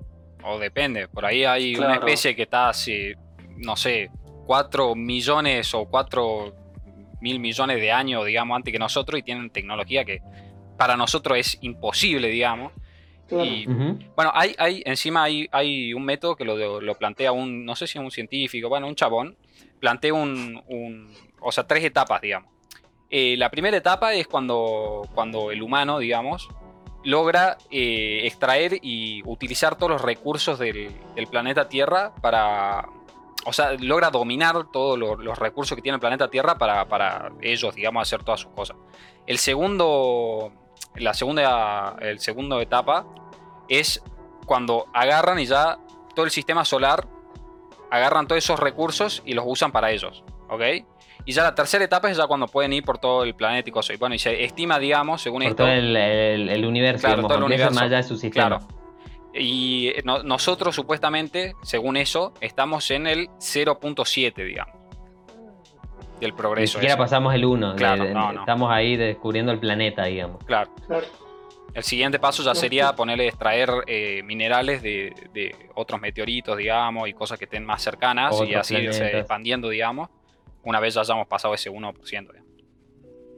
[0.42, 1.08] O depende.
[1.08, 3.16] Por ahí hay una especie que está hace,
[3.56, 4.10] no sé,
[4.46, 6.54] 4 millones o 4
[7.20, 10.22] mil millones de años, digamos, antes que nosotros y tienen tecnología que
[10.76, 12.72] para nosotros es imposible, digamos.
[13.28, 13.44] Claro.
[13.44, 13.66] Y
[14.16, 17.86] bueno, hay, hay, encima hay, hay un método que lo, lo plantea un, no sé
[17.86, 19.36] si es un científico, bueno, un chabón,
[19.80, 20.62] plantea un,
[21.40, 22.50] o sea, tres etapas, digamos.
[23.10, 26.48] Eh, la primera etapa es cuando, cuando el humano, digamos,
[27.02, 30.94] logra eh, extraer y utilizar todos los recursos del,
[31.30, 32.88] planeta Tierra para,
[33.44, 37.74] o sea, logra dominar todos los recursos que tiene el planeta Tierra para, para ellos,
[37.74, 38.76] digamos, hacer todas sus cosas.
[39.26, 40.52] El segundo,
[40.94, 43.06] la segunda, el segundo etapa
[43.68, 44.02] es
[44.46, 45.78] cuando agarran y ya
[46.14, 47.06] todo el sistema solar
[47.90, 50.62] agarran todos esos recursos y los usan para ellos, ¿ok?
[51.26, 53.72] Y ya la tercera etapa es ya cuando pueden ir por todo el planeta y
[53.72, 53.94] cosas.
[53.96, 57.16] Y bueno, y se estima, digamos, según Por esto, todo el, el- el universo, Claro,
[57.16, 57.74] digamos, todo el universo.
[57.74, 58.58] más allá de su sistema.
[58.58, 58.66] Claro.
[59.34, 64.74] Y eh, no- nosotros supuestamente, según eso, estamos en el 0.7, digamos.
[66.20, 66.72] Del Ni progreso.
[66.74, 67.02] siquiera ese.
[67.02, 67.76] pasamos el 1.
[67.76, 68.40] Claro, no, no.
[68.40, 70.42] Estamos ahí descubriendo el planeta, digamos.
[70.44, 70.70] Claro.
[70.86, 71.06] Claro.
[71.74, 77.12] El siguiente paso ya sería ponerle extraer eh, minerales de, de otros meteoritos, digamos, y
[77.12, 79.20] cosas que estén más cercanas y así irse planetas.
[79.20, 80.08] expandiendo, digamos,
[80.64, 81.94] una vez ya hayamos pasado ese 1%.
[82.04, 82.50] digamos.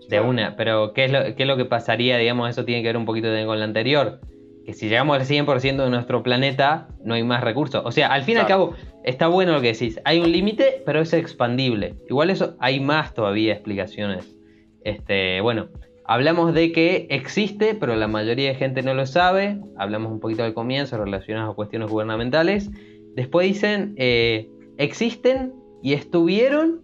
[0.08, 2.18] De una, pero ¿qué es, lo, ¿qué es lo que pasaría?
[2.18, 4.20] Digamos, eso tiene que ver un poquito también con lo anterior.
[4.64, 7.82] Que si llegamos al 100% de nuestro planeta, no hay más recursos.
[7.84, 10.00] O sea, al fin y al cabo, está bueno lo que decís.
[10.04, 11.96] Hay un límite, pero es expandible.
[12.08, 14.36] Igual eso, hay más todavía explicaciones.
[14.84, 15.68] Este, bueno,
[16.04, 19.60] hablamos de que existe, pero la mayoría de gente no lo sabe.
[19.76, 22.70] Hablamos un poquito al comienzo relacionados a cuestiones gubernamentales.
[23.14, 26.82] Después dicen, eh, existen y estuvieron,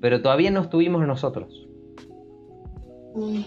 [0.00, 1.68] pero todavía no estuvimos nosotros.
[3.14, 3.40] Mm.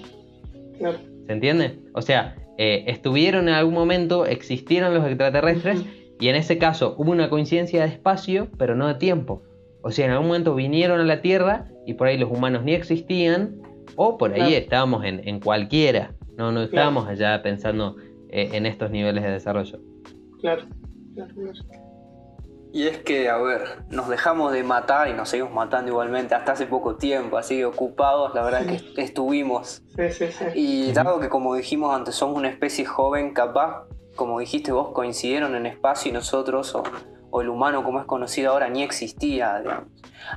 [1.26, 1.80] ¿Se entiende?
[1.94, 5.84] O sea, eh, estuvieron en algún momento, existieron los extraterrestres
[6.20, 9.42] y en ese caso hubo una coincidencia de espacio, pero no de tiempo.
[9.82, 12.74] O sea, en algún momento vinieron a la Tierra y por ahí los humanos ni
[12.74, 13.62] existían
[13.96, 14.56] o por ahí Claro.
[14.56, 16.14] estábamos en, en cualquiera.
[16.38, 17.96] No, no estábamos allá pensando
[18.30, 19.80] eh, en estos niveles de desarrollo.
[20.42, 20.64] Claro.
[21.14, 21.54] Claro, claro.
[22.74, 26.52] Y es que, a ver, nos dejamos de matar y nos seguimos matando igualmente hasta
[26.52, 29.82] hace poco tiempo, así que ocupados, la verdad es que estuvimos.
[29.96, 30.46] Sí, sí, sí.
[30.56, 33.84] Y dado que, como dijimos antes, somos una especie joven, capaz,
[34.18, 36.84] como dijiste vos, coincidieron en espacio y nosotros, o,
[37.36, 39.90] o el humano como es conocido ahora, ni existía, digamos.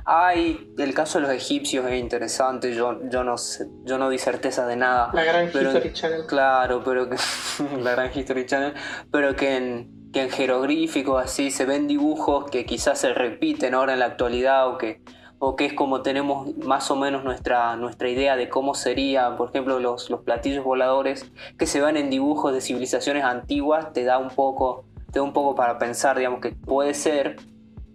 [0.05, 4.17] Hay, el caso de los egipcios es interesante, yo, yo, no, sé- yo no di
[4.17, 5.09] certeza de nada.
[5.13, 6.25] La gran Pero- History Channel.
[6.27, 7.15] Claro, pero que.
[7.81, 8.73] la gran History Channel.
[9.11, 13.93] Pero que en, que en jeroglíficos así se ven dibujos que quizás se repiten ahora
[13.93, 15.01] en la actualidad o que,
[15.39, 19.49] o que es como tenemos más o menos nuestra, nuestra idea de cómo sería, por
[19.49, 24.17] ejemplo, los, los platillos voladores que se ven en dibujos de civilizaciones antiguas, te da
[24.17, 27.37] un poco, te da un poco para pensar, digamos, que puede ser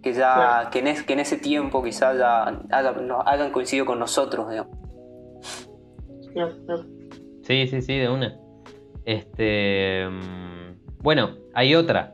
[0.01, 0.69] que ya Claro.
[0.71, 4.49] que, en es- que en ese tiempo quizás ya haya- no- hayan coincidido con nosotros,
[4.49, 4.77] digamos.
[6.33, 6.83] Claro, claro.
[7.43, 8.37] Sí, sí, sí, de una.
[9.05, 10.05] Este.
[10.99, 12.11] Bueno, hay otra.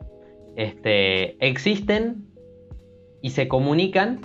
[0.56, 1.36] Este.
[1.46, 2.26] Existen
[3.22, 4.20] y se comunican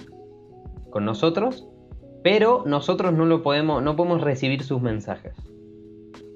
[0.90, 1.68] con nosotros,
[2.24, 5.34] pero nosotros no lo podemos, no podemos recibir sus mensajes.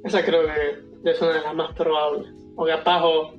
[0.04, 2.34] Esa creo que es una de las más probables.
[2.56, 3.34] O capaz o,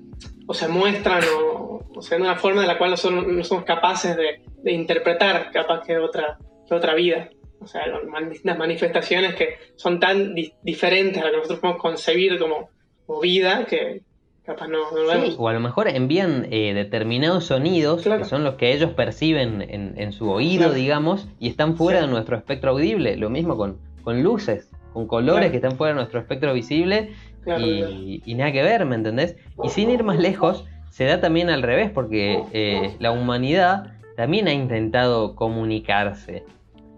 [0.52, 3.64] o se muestran o, o sea, de una forma de la cual nosotros no somos
[3.64, 6.38] capaces de, de interpretar capaz que otra,
[6.68, 7.30] que otra vida.
[7.60, 7.82] O sea,
[8.28, 12.68] distintas manifestaciones que son tan di- diferentes a lo que nosotros podemos concebir como,
[13.06, 14.02] como vida que
[14.44, 15.36] capaz no, no lo Sí, vemos.
[15.38, 18.22] o a lo mejor envían eh, determinados sonidos Claro.
[18.22, 20.74] que son los que ellos perciben en, en su oído, Claro.
[20.74, 22.06] digamos, y están fuera Sí.
[22.06, 23.16] de nuestro espectro audible.
[23.16, 25.50] Lo mismo con, con luces, con colores Claro.
[25.52, 27.12] que están fuera de nuestro espectro visible
[27.44, 27.92] Claro, y, claro.
[28.24, 29.36] y nada que ver, ¿me entendés?
[29.62, 34.46] Y sin ir más lejos, se da también al revés, porque eh, la humanidad también
[34.46, 36.44] ha intentado comunicarse.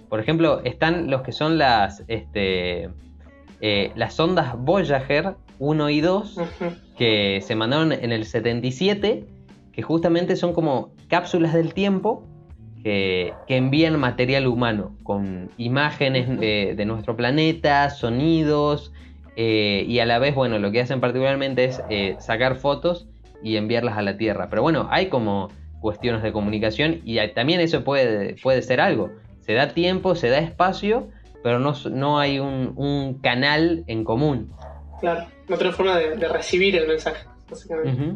[0.09, 2.91] Por ejemplo, están los que son las, este,
[3.61, 6.73] eh, las ondas Voyager 1 y 2, Ujú.
[6.99, 9.25] que se mandaron en el 77,
[9.73, 12.25] que justamente son como cápsulas del tiempo
[12.83, 18.93] que, que envían material humano con imágenes de, de nuestro planeta, sonidos
[19.37, 23.07] eh, y a la vez, bueno, lo que hacen particularmente es eh, sacar fotos
[23.43, 24.49] y enviarlas a la Tierra.
[24.49, 25.49] Pero bueno, hay como
[25.81, 29.11] cuestiones de comunicación y hay- también eso puede, puede ser algo.
[29.41, 31.09] Se da tiempo, se da espacio,
[31.43, 34.51] pero no, no hay un, un canal en común.
[35.01, 38.15] Claro, no tenés forma de, de recibir el mensaje, básicamente.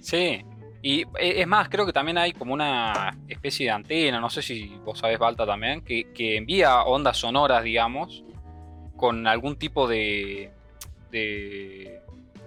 [0.00, 0.40] Sí.
[0.82, 4.40] Y eh, es más, creo que también hay como una especie de antena, no sé
[4.40, 8.24] si vos sabés, Balta, también, que, que envía ondas sonoras, digamos,
[9.00, 10.50] con algún tipo de.
[11.10, 12.00] de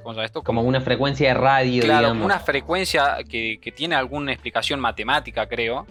[0.03, 0.43] ¿Cómo se llama esto?
[0.43, 2.25] Como una frecuencia de radio, Claro, digamos.
[2.25, 5.87] una frecuencia que, que tiene alguna explicación matemática, creo.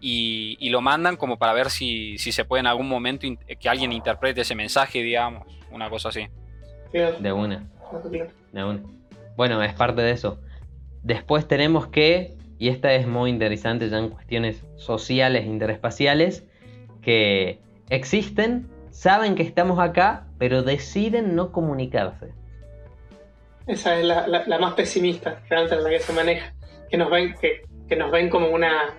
[0.00, 3.26] Y, y lo mandan como para ver si, si se puede en algún momento
[3.60, 5.46] que alguien interprete ese mensaje, digamos.
[5.70, 6.28] Una cosa así.
[6.92, 7.66] Claro, De una.
[8.52, 8.80] de una.
[9.36, 10.38] Bueno, es parte de eso.
[11.02, 16.44] Después tenemos que, y esta es muy interesante ya en cuestiones sociales interespaciales,
[17.02, 17.58] que
[17.90, 22.28] existen, saben que estamos acá, pero deciden no comunicarse.
[23.66, 26.54] Esa es la, la- la más pesimista, realmente en la que se maneja.
[26.88, 28.94] Que nos ven, que, que nos ven como una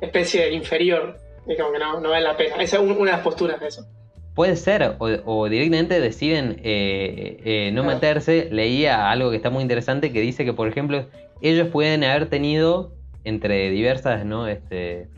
[0.00, 1.16] especie inferior.
[1.46, 2.56] Y como que no, no vale la pena.
[2.56, 3.86] Esa es un- una de las posturas de eso.
[4.34, 7.94] Puede ser, o, o directamente deciden eh, eh, no Claro.
[7.96, 8.48] meterse.
[8.52, 11.06] Leía algo que está muy interesante que dice que, por ejemplo,
[11.40, 12.92] ellos pueden haber tenido
[13.24, 14.46] entre diversas, ¿no?
[14.46, 15.08] Este,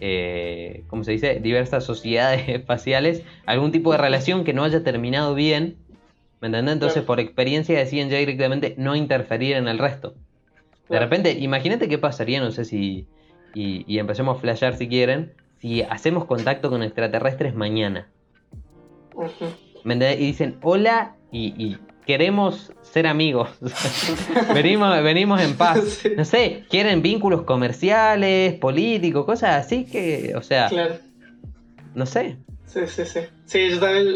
[0.00, 1.40] eh, ¿cómo se dice?
[1.40, 5.76] Diversas sociedades espaciales, algún tipo de relación que no haya terminado bien.
[6.40, 6.74] ¿Me entendés?
[6.74, 7.06] Entonces, Claro.
[7.06, 10.10] por experiencia, deciden ya directamente no interferir en el resto.
[10.10, 10.16] De
[10.88, 11.04] Claro.
[11.06, 13.06] repente, imagínate qué pasaría, no sé si.
[13.54, 15.32] Y, y empecemos a flashear si quieren.
[15.60, 18.08] Si hacemos contacto con extraterrestres mañana.
[19.84, 20.20] ¿Me entendés?
[20.20, 21.76] Y dicen hola y, y
[22.08, 23.50] queremos ser amigos.
[24.54, 26.00] venimos, venimos en paz.
[26.16, 30.94] No sé, quieren vínculos comerciales, políticos, cosas así que, o sea, Claro.
[31.94, 32.38] no sé.
[32.64, 33.20] Sí, sí, sí.
[33.44, 34.08] Sí, yo también.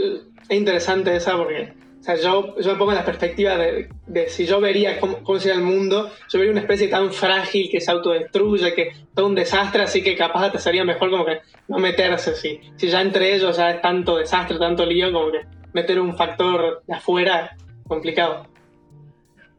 [0.49, 1.75] Es interesante esa porque.
[2.01, 5.23] O sea, yo, yo me pongo en la perspectiva de, de si yo vería cómo,
[5.23, 9.27] cómo sería el mundo, yo vería una especie tan frágil que se autodestruye, que todo
[9.27, 12.35] un desastre, así que capaz te sería mejor como que no meterse.
[12.35, 15.43] Si, si ya entre ellos ya es tanto desastre, tanto lío, como que
[15.75, 17.57] meter un factor de afuera,
[17.95, 18.47] complicado.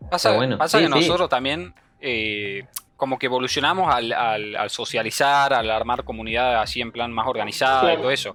[0.09, 0.57] Pasa, bueno.
[0.57, 0.99] pasa Sí, que sí.
[0.99, 2.65] nosotros también eh,
[2.97, 7.81] como que evolucionamos al, al- al socializar, al armar comunidad así en plan más organizada
[7.83, 8.01] y Claro.
[8.01, 8.33] todo eso.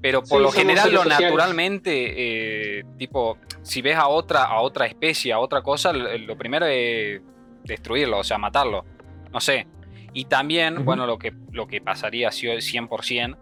[0.00, 4.86] Pero por Sí, lo general, lo naturalmente, eh, tipo, si ves a otra, a otra
[4.86, 7.20] especie, a otra cosa, lo, lo primero es
[7.64, 8.84] destruirlo, o sea, matarlo.
[9.32, 9.66] No sé.
[10.12, 10.84] Y también, Ujú.
[10.84, 13.36] bueno, lo que, lo que pasaría si- 100%,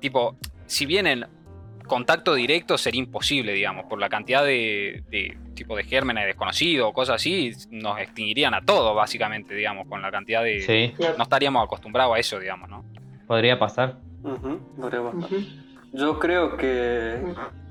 [0.00, 1.26] tipo, si vienen
[1.86, 6.92] contacto directo sería imposible, digamos, por la cantidad de, de tipo de gérmenes desconocidos o
[6.92, 10.60] cosas así, nos extinguirían a todos, básicamente, digamos, con la cantidad de...
[10.60, 10.94] Sí.
[11.16, 12.84] No estaríamos acostumbrados a eso, digamos, ¿no?
[13.26, 13.96] podría pasar.
[14.76, 15.00] Podría.
[15.92, 17.18] Yo creo que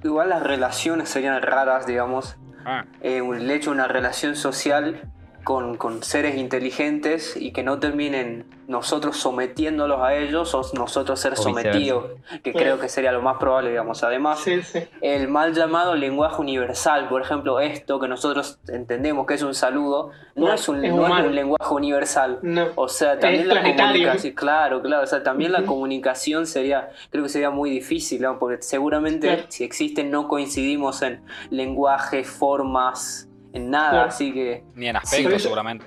[0.04, 2.38] igual las relaciones serían raras, digamos.
[2.66, 5.02] Ah, Eh, el hecho de una relación social
[5.46, 11.38] con, con seres inteligentes y que no terminen nosotros sometiéndolos a ellos o nosotros ser
[11.38, 12.08] sometidos,
[12.44, 14.04] que creo que sería lo más probable, digamos.
[14.04, 14.80] Además, Sí, sí.
[15.02, 20.10] el mal llamado lenguaje universal, por ejemplo, esto que nosotros entendemos que es un saludo,
[20.34, 21.28] no, No, es, un, es no es humano.
[21.28, 22.40] un lenguaje universal.
[22.42, 22.66] No.
[22.76, 23.86] O sea, también Es la planetario.
[23.94, 28.40] comunicación, claro, claro, o sea, también la comunicación sería, creo que sería muy difícil, ¿no?
[28.40, 34.08] porque seguramente si existen no coincidimos en lenguaje, formas, en nada, Claro.
[34.10, 35.40] así que ni en aspecto, Sí.
[35.40, 35.86] seguramente.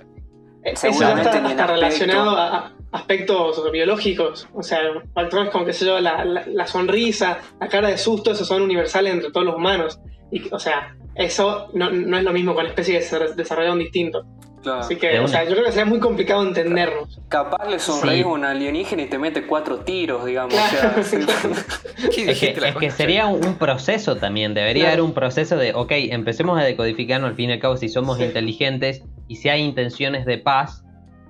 [0.65, 1.75] Eh, Eso Seguramente está ni en hasta aspecto.
[1.75, 4.49] relacionado a, a aspectos biológicos.
[4.55, 4.81] O sea,
[5.15, 8.63] factores como, qué sé yo, la, la- la sonrisa, la cara de susto, esos son
[8.63, 10.01] universales entre todos los humanos.
[10.33, 14.27] Y, o sea, eso no, no es lo mismo con especies que se desarrollaron distintos.
[14.73, 17.21] Claro, Así que, o sea, yo creo que sería muy complicado entendernos.
[17.29, 18.23] capaz le sonreís Sí.
[18.25, 20.55] a un alienígena y te mete cuatro tiros, digamos.
[20.55, 21.19] Claro, o sea, sí.
[22.15, 24.93] ¿Qué Es que, es sería un, proceso también, debería Claro.
[24.95, 28.19] haber un proceso de, ok, empecemos a decodificarnos al fin y al cabo si somos
[28.19, 28.25] Sí.
[28.25, 30.85] inteligentes y si hay intenciones de paz,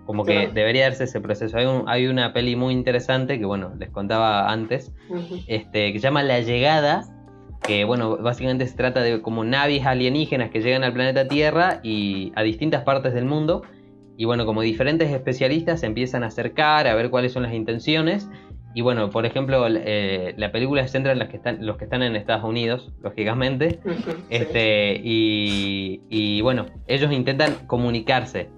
[0.06, 0.52] como que Claro.
[0.54, 1.56] debería darse ese proceso.
[1.58, 4.92] Hay, un- hay una peli muy interesante que, bueno, les contaba antes,
[5.46, 7.04] este, que se llama La Llegada,
[7.68, 12.32] que, bueno, básicamente se trata de como naves alienígenas que llegan al planeta Tierra y
[12.34, 13.62] a distintas partes del mundo.
[14.16, 18.28] Y bueno, como diferentes especialistas se empiezan a acercar a ver cuáles son las intenciones.
[18.74, 21.84] Y bueno, por ejemplo, eh, la película se centra en los que están, los que
[21.84, 23.80] están en Estados Unidos, lógicamente.
[24.30, 28.48] Este, y, y bueno, ellos intentan comunicarse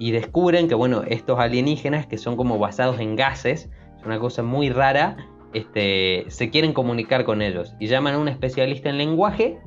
[0.00, 4.42] y descubren que bueno, estos alienígenas que son como basados en gases, es una cosa
[4.42, 5.16] muy rara,
[5.54, 9.58] este, se quieren comunicar con ellos y llaman a un especialista en lenguaje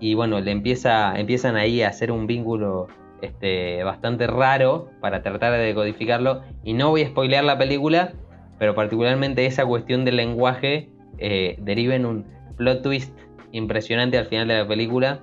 [0.00, 2.88] y bueno, le empieza, empiezan ahí a hacer un vínculo
[3.22, 8.12] este, bastante raro para tratar de decodificarlo y no voy a spoilear la película,
[8.58, 12.26] pero particularmente esa cuestión del lenguaje eh, deriva en un
[12.56, 13.16] plot twist
[13.52, 15.20] impresionante al final de la película.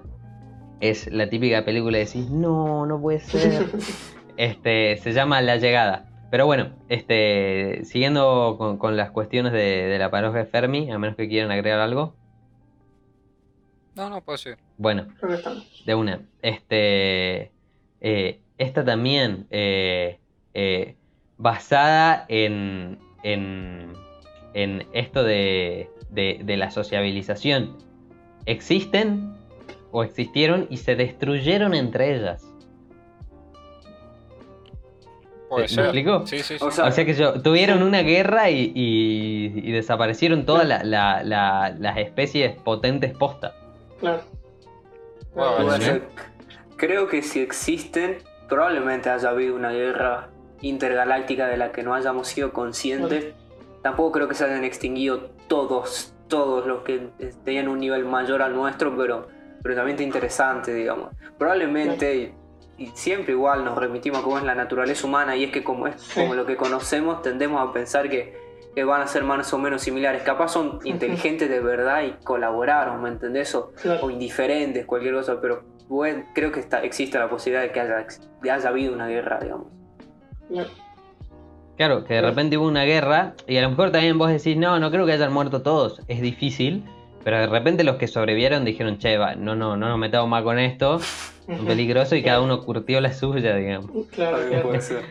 [0.80, 3.68] Es la típica película de decís, no, no puede ser.
[4.38, 6.11] este, se llama La Llegada.
[6.32, 10.98] Pero bueno, este, siguiendo con, con las cuestiones de, de la paradoja de Fermi, a
[10.98, 12.16] menos que quieran agregar algo.
[13.96, 14.58] No, no, puede ser.
[14.78, 15.08] Bueno,
[15.86, 16.22] de una.
[16.42, 17.52] Este.
[18.00, 19.46] eh, esta también.
[19.52, 20.20] eh,
[20.54, 20.96] eh,
[21.38, 22.98] basada en.
[23.24, 23.94] en.
[24.54, 25.90] en esto de.
[26.10, 27.78] de, de la sociabilización.
[28.46, 29.34] Existen.
[29.92, 32.48] o existieron y se destruyeron entre ellas.
[35.52, 36.26] Puede ¿Me explico?
[36.26, 36.64] Sí, sí, sí.
[36.66, 40.82] O sea, O sea que yo, tuvieron una guerra y, y- y desaparecieron todas la-
[40.86, 43.54] la- la- las especies potentes posta.
[43.99, 44.22] Claro.
[45.36, 45.99] Bueno.
[46.78, 50.30] Creo que si existen, probablemente haya habido una guerra
[50.62, 53.34] intergaláctica de la que no hayamos sido conscientes.
[53.84, 57.10] Tampoco creo que se hayan extinguido todos, todos los que
[57.43, 59.28] tenían un nivel mayor al nuestro, pero,
[59.62, 61.10] pero también interesante, digamos.
[61.38, 62.34] Probablemente,
[62.84, 65.88] y, siempre igual nos remitimos a cómo es la naturaleza humana, y es que como
[65.88, 66.22] es Sí.
[66.22, 68.36] como lo que conocemos, tendemos a pensar que,
[68.76, 70.22] que van a ser más o menos similares.
[70.24, 73.54] Capaz son inteligentes de verdad y colaboraron, ¿me entendés?
[73.56, 74.06] O, Claro.
[74.06, 78.06] o indiferentes, cualquier cosa, pero bueno, creo que está, existe la posibilidad de que haya,
[78.42, 79.68] de haya habido una guerra, digamos.
[80.48, 80.70] Claro.
[81.78, 84.80] Claro, que de repente hubo una guerra y a lo mejor también vos decís, no,
[84.80, 86.86] no creo que hayan muerto todos, es difícil,
[87.24, 90.44] pero de repente los que sobrevivieron dijeron, che, va, no, no, no nos metamos más
[90.44, 91.66] con esto, es Ujú.
[91.66, 93.90] peligroso y cada uno curtió la suya, digamos.
[94.12, 94.64] Claro, claro.
[94.68, 95.04] puede ser.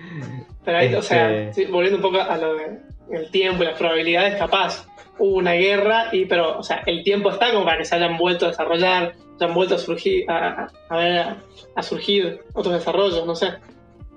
[0.64, 2.78] Pero ahí, o sea, Este- sí, volviendo un poco a lo de
[3.12, 4.86] el tiempo y las probabilidades, capaz
[5.18, 8.16] hubo una guerra, y pero, o sea, el tiempo está como para que se hayan
[8.16, 11.26] vuelto a desarrollar, se han vuelto a surgir, a, a- a ver,
[11.74, 13.48] a surgir otros desarrollos, no sé.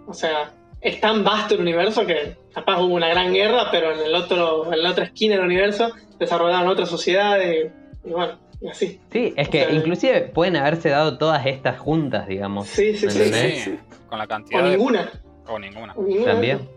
[0.08, 4.00] O sea, es tan vasto el universo que capaz hubo una gran guerra, pero en
[4.06, 7.72] el otro, en la otra esquina del universo desarrollaron otras sociedades
[8.06, 8.99] y, y bueno, y así.
[9.12, 12.68] Sí, es que O sea, inclusive pueden haberse dado todas estas juntas, digamos.
[12.68, 13.80] Sí, sí, ¿me sí.
[14.08, 14.70] con la O cantidad de.
[14.72, 15.12] ninguna.
[15.47, 15.93] O ninguna.
[15.95, 16.32] o ninguna.
[16.32, 16.70] También.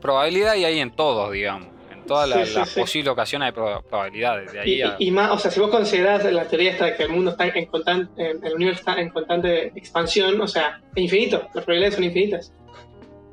[0.00, 1.68] Probabilidad y hay en todos, digamos.
[1.92, 2.80] En todas las, sí, las sí.
[2.80, 4.52] posibles ocasiones hay proba- probabilidades.
[4.52, 4.96] De ahí Y, a.
[4.98, 7.30] y- y más, o sea, si vos considerás la teoría esta de que el mundo
[7.30, 11.94] está en constante, el universo está en constante expansión, o sea, es infinito, las probabilidades
[11.94, 12.52] son infinitas.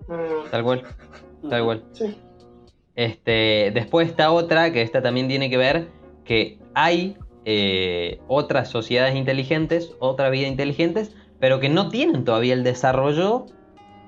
[0.08, 0.84] Mm, Tal cual,
[1.50, 1.84] tal cual.
[1.94, 2.16] sí,
[2.96, 5.88] Este, después está otra, que esta también tiene que ver,
[6.26, 12.64] que hay eh, otras sociedades inteligentes, otra vida inteligentes, pero que no tienen todavía el
[12.64, 13.46] desarrollo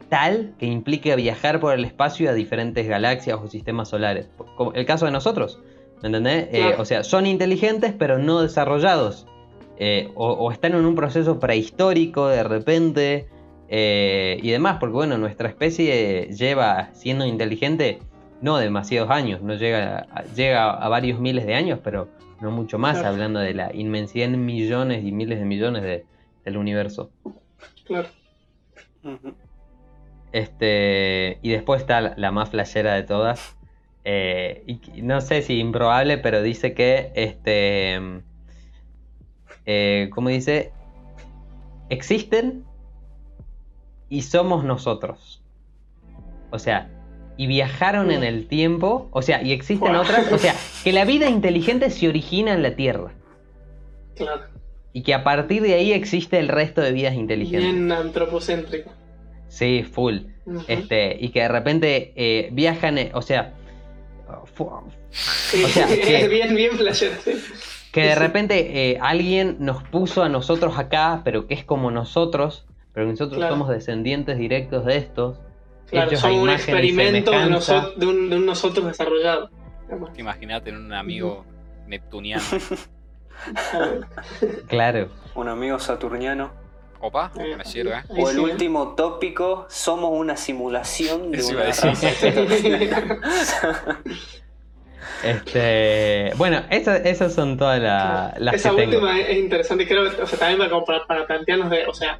[0.09, 4.29] tal que implique viajar por el espacio a diferentes galaxias o sistemas solares.
[4.57, 5.59] Como el caso de nosotros,
[6.01, 6.49] ¿me entendés?
[6.51, 9.25] Eh, o sea, son inteligentes pero no desarrollados.
[9.77, 13.27] Eh, o, o están en un proceso prehistórico de repente
[13.73, 17.99] eh, y demás, porque bueno, nuestra especie lleva siendo inteligente
[18.41, 22.09] no demasiados años, no llega a, llega a varios miles de años, pero
[22.41, 23.13] no mucho más, Claro.
[23.13, 26.05] hablando de la inmensidad en millones y miles de millones de-
[26.43, 27.11] del universo.
[27.85, 28.07] claro.
[30.31, 33.57] Este, y después está la, la más flashera de todas.
[34.03, 37.99] eh, y no sé si improbable, pero dice que, este,
[39.67, 40.71] eh, ¿cómo dice?
[41.89, 42.65] Existen
[44.09, 45.43] y somos nosotros.
[46.49, 46.89] O sea,
[47.37, 49.09] y viajaron en el tiempo.
[49.11, 50.01] O sea, y existen Buah.
[50.01, 50.31] otras.
[50.31, 53.11] O sea, que la vida inteligente se origina en la Tierra.
[54.15, 54.43] Claro.
[54.93, 57.71] Y que a partir de ahí existe el resto de vidas inteligentes.
[57.71, 58.91] Bien antropocéntrico.
[59.47, 60.17] Sí, full.
[60.67, 63.53] Este, y que de repente eh, viajan, eh, o sea,
[64.27, 67.33] o sea, que- bien, bien flashero, sí.
[67.91, 72.65] que de repente eh, alguien nos puso a nosotros acá, pero que es como nosotros,
[72.93, 73.53] pero que nosotros Claro.
[73.53, 75.39] somos descendientes directos de estos.
[75.91, 77.75] Claro, somos un experimento de, semejanza.
[77.81, 79.49] noso- de, un, de un nosotros desarrollado.
[80.17, 81.45] Imagínate en un amigo
[81.87, 82.43] neptuniano.
[84.67, 85.09] Claro.
[85.33, 86.51] Un amigo saturniano.
[86.99, 87.95] Opa, Eh, me sirve.
[87.95, 88.43] ahí O el sí, ¿eh?
[88.43, 91.91] último tópico, somos una simulación de Eso una raza.
[95.23, 100.03] Este, bueno, esas, esas son todas la- las Esa que última es es interesante, creo,
[100.21, 102.19] o sea, también para, para plantearnos de, o sea,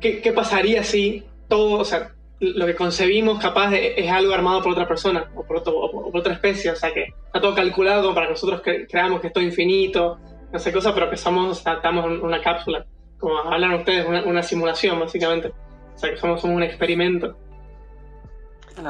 [0.00, 4.62] ¿qué, qué pasaría si todo, o sea, lo que concebimos capaz de- es algo armado
[4.62, 7.54] por otra persona o por, otro- o por otra especie, o sea, que está todo
[7.54, 10.18] calculado como para que nosotros cre- creamos que es todo infinito,
[10.52, 12.84] no sé cosa, pero que somos, o sea, estamos en una cápsula,
[13.18, 15.48] como hablan ustedes, una, una simulación, básicamente.
[15.94, 17.36] O sea, que somos, somos un experimento.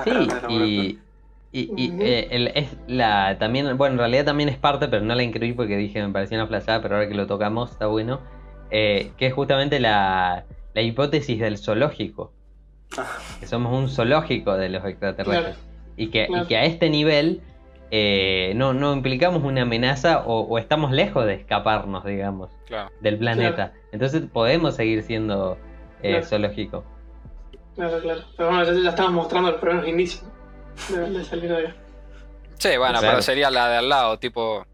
[0.04, 0.10] Sí,
[1.54, 5.14] y, y, eh, el- es la también, bueno, en realidad también es parte, pero no
[5.14, 8.20] la incluí porque dije me parecía una flashada, pero ahora que lo tocamos está bueno.
[8.74, 12.32] eh, que es justamente la, la hipótesis del zoológico.
[13.40, 15.56] Que somos un zoológico de los extraterrestres.
[15.96, 16.46] Y que, y Claro.
[16.48, 17.42] que a este nivel
[17.90, 22.90] eh, no, no implicamos una amenaza o, o estamos lejos de escaparnos, digamos, Claro.
[23.00, 23.72] del planeta.
[23.92, 25.58] Entonces podemos seguir siendo
[26.02, 26.24] eh, Claro.
[26.26, 26.84] zoológico.
[27.74, 28.20] Claro, claro.
[28.36, 30.24] Pero bueno, ya, ya estamos mostrando los primeros indicios
[30.88, 31.74] de, de salir de ahí.
[32.58, 33.06] Sí, bueno, Claro.
[33.08, 34.66] pero sería la de al lado, tipo.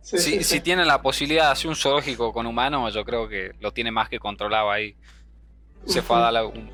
[0.00, 0.60] Sí, si, sí, si sí.
[0.60, 4.08] tienen la posibilidad de hacer un zoológico con humanos, yo creo que lo tiene más
[4.08, 4.96] que controlado ahí.
[5.86, 6.70] Se fue a dar un-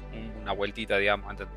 [0.49, 1.30] una vueltita, digamos.
[1.30, 1.55] ¿entendés?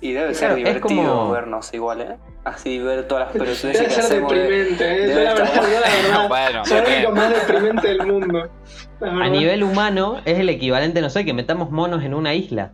[0.00, 2.16] Y debe Claro, ser es divertido como- vernos igual, ¿eh?
[2.44, 4.32] Así ver todas las pelotudeces Debe que ser hacemos.
[4.32, 4.98] de- deprimente, ¿eh?
[5.02, 6.28] Yo debe verdad, estar- yo la verdad.
[6.28, 8.50] bueno, Soy único más deprimente del mundo.
[9.00, 12.72] A nivel humano es el equivalente, no sé, que metamos monos en una isla.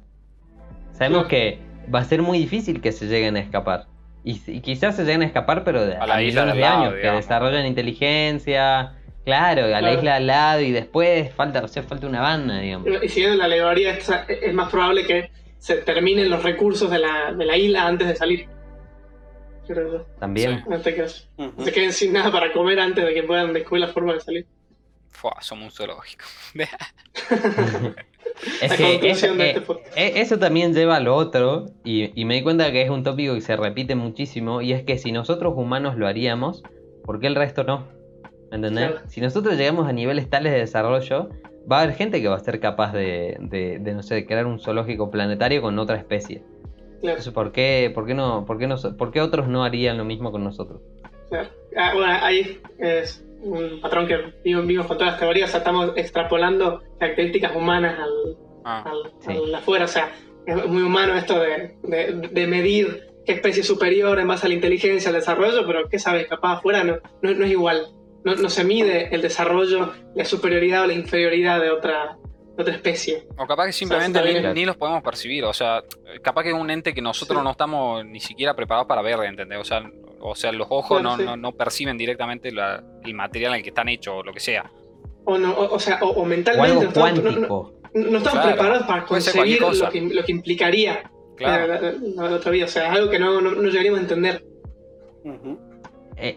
[0.92, 1.28] Sabemos Claro.
[1.28, 1.58] que
[1.94, 3.86] va a ser muy difícil que se lleguen a escapar.
[4.24, 6.82] Y, y quizás se lleguen a escapar, pero de, A a, la isla de lado,
[6.84, 8.94] años, que desarrollan inteligencia,
[9.28, 12.88] claro, a la isla al lado y después falta, o sea, falta una banda, digamos.
[13.02, 14.10] Y si bien la alegoría es,
[14.54, 18.48] más probable que se terminen los recursos de la, de la isla antes de salir.
[19.66, 20.06] Creo yo.
[20.18, 20.64] También.
[20.68, 21.62] No te quedes- Ujú.
[21.62, 24.46] se queden sin nada para comer antes de que puedan descubrir la forma de salir.
[25.10, 26.24] Fua, somos un zoológico.
[28.62, 31.66] Es La que conclusión eso, de eh, este eh, eso también lleva a lo otro,
[31.84, 34.84] y, y me di cuenta que es un tópico que se repite muchísimo, y es
[34.84, 36.62] que si nosotros humanos lo haríamos,
[37.04, 37.88] ¿por qué el resto no?
[38.50, 38.90] ¿Me entendés?
[38.90, 39.08] Claro.
[39.08, 41.28] Si nosotros llegamos a niveles tales de desarrollo,
[41.70, 44.46] va a haber gente que va a ser capaz de, de, de, no sé, crear
[44.46, 46.42] un zoológico planetario con otra especie.
[47.00, 49.98] Claro, Entonces, ¿por qué, por qué no, por qué no, por qué otros no harían
[49.98, 50.80] lo mismo con nosotros?
[51.28, 51.48] claro.
[51.76, 55.48] Ah, bueno, ahí es un patrón que vimos, vimos con todas las teorías.
[55.48, 59.30] O sea, estamos extrapolando características humanas al, Ah, al, Sí.
[59.30, 59.84] al afuera.
[59.84, 60.10] O sea,
[60.46, 64.48] es muy humano esto de, de- de medir qué especie es superior en base a
[64.48, 66.26] la inteligencia, al desarrollo, pero ¿qué sabes?
[66.26, 67.86] Capaz afuera no, no, no es igual.
[68.24, 72.18] No, no se mide el desarrollo, la superioridad o la inferioridad de otra,
[72.56, 73.26] de otra especie.
[73.38, 74.20] O capaz que simplemente
[74.54, 75.44] ni, los podemos percibir.
[75.44, 75.82] O sea,
[76.22, 77.44] capaz que es un ente que nosotros Sí.
[77.44, 79.58] no estamos ni siquiera preparados para ver, ¿entendés?
[79.60, 79.88] O sea,
[80.20, 81.24] o sea los ojos Claro, no, sí.
[81.24, 84.40] no, no perciben directamente la- el material en el que están hechos o lo que
[84.40, 84.70] sea.
[85.24, 87.74] O, no, o, o sea, o, o O mentalmente algo no estamos, no- no- cuántico.
[87.94, 91.66] no estamos Claro, preparados para concebir lo que, lo que implicaría Claro.
[91.68, 92.64] la, la- la otra vida.
[92.64, 94.44] O sea, es algo que no, no, no llegaríamos a entender.
[95.24, 95.56] Eh,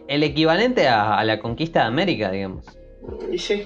[0.07, 2.65] El equivalente a, a la conquista de América, digamos.
[3.31, 3.65] Y sí.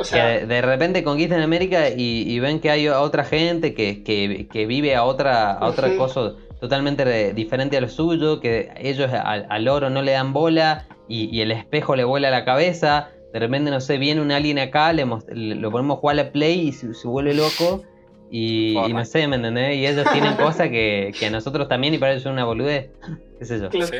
[0.00, 4.02] O sea, de, de repente conquistan América y, y ven que hay otra gente que,
[4.02, 9.10] que- que vive a otra, a otra cosa totalmente diferente a lo suyo, que ellos
[9.12, 12.44] al, al oro no le dan bola y, y el espejo le vuela a la
[12.46, 13.10] cabeza.
[13.34, 16.32] De repente, no sé, viene un alien acá, le, lo ponemos a jugar a la
[16.32, 17.82] play y se, se vuelve loco.
[18.30, 19.76] Y, y no sé, ¿me entendés?
[19.76, 22.90] Y ellos tienen cosas que, que a nosotros también y para ellos es una boludez.
[23.38, 23.68] ¿Qué sé yo?
[23.68, 23.86] Claro.
[23.88, 23.96] Sí,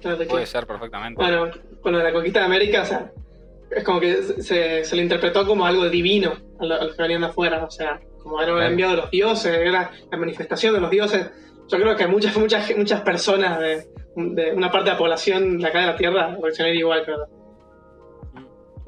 [0.00, 1.22] claro, puede ser perfectamente.
[1.82, 3.12] Bueno, de la conquista de América, o sea,
[3.70, 7.02] es como que se, se le interpretó como algo divino a, lo- a los que
[7.02, 8.70] venían de afuera, o sea, como eran Claro.
[8.70, 11.30] enviados los dioses, era la manifestación de los dioses.
[11.68, 13.86] Yo creo que muchas, muchas, muchas personas de,
[14.16, 17.28] de una parte de la población de acá de la Tierra reaccionarían igual, creo.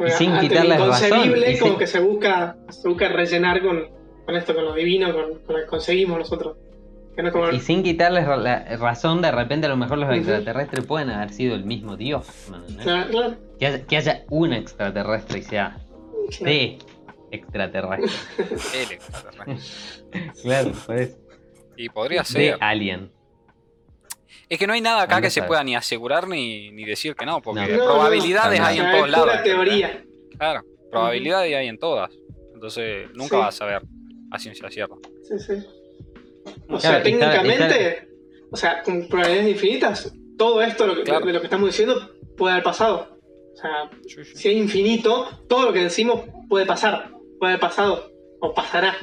[0.06, 3.88] Y sin lo quitarles razón, inconcebible, como sin- que se busca, se busca rellenar con,
[4.26, 6.56] con esto, con lo divino, con, con lo que conseguimos nosotros.
[7.52, 11.54] Y sin quitarles la razón, de repente a lo mejor los extraterrestres pueden haber sido
[11.54, 12.26] el mismo Dios.
[13.58, 15.78] Que haya, que haya un extraterrestre y sea
[16.40, 16.78] de
[17.30, 18.10] extraterrestre.
[18.74, 20.32] El extraterrestre.
[20.42, 21.18] claro, por eso.
[21.76, 22.56] Y podría De ser.
[22.60, 23.12] alien.
[24.48, 27.24] Es que no hay nada acá que se pueda ni asegurar ni, ni decir que
[27.26, 27.84] no, porque No.
[27.84, 29.42] Probabilidades no, hay en sea, todos lados.
[29.44, 30.04] teoría.
[30.38, 32.10] Claro, probabilidades hay en todas.
[32.54, 33.36] Entonces nunca Sí.
[33.36, 33.82] vas a saber
[34.30, 34.94] a ciencia cierta.
[35.28, 35.54] Sí, sí.
[36.44, 38.08] Claro, O sea, está- técnicamente,
[38.50, 41.24] o sea, con probabilidades infinitas, todo esto lo que- Claro.
[41.26, 41.94] de lo que estamos diciendo
[42.36, 43.18] puede haber pasado.
[43.52, 44.36] O sea, Sí, sí.
[44.36, 48.94] si es infinito, todo lo que decimos puede pasar, puede haber pasado o pasará.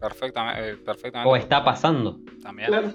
[0.00, 1.30] Perfectamente, eh, perfectamente.
[1.30, 2.18] O está pasando.
[2.42, 2.68] También.
[2.68, 2.92] Claro.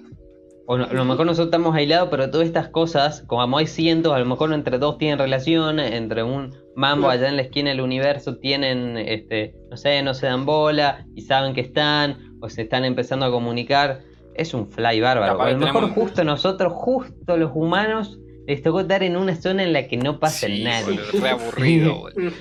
[0.69, 4.13] O no- a lo mejor nosotros estamos aislados, pero todas estas cosas, como hay cientos,
[4.13, 7.79] a lo mejor entre dos tienen relación, entre un mambo allá en la esquina del
[7.79, 12.63] universo tienen, este, no sé, no se dan bola y saben que están, o se
[12.63, 14.01] están empezando a comunicar.
[14.35, 15.33] Es un fly bárbaro.
[15.33, 19.35] Capaz a lo mejor tenemos- justo nosotros, justo los humanos, les tocó estar en una
[19.35, 20.97] zona en la que no pasa Sí, nadie.
[20.97, 22.31] boludo, re aburrido, boludo.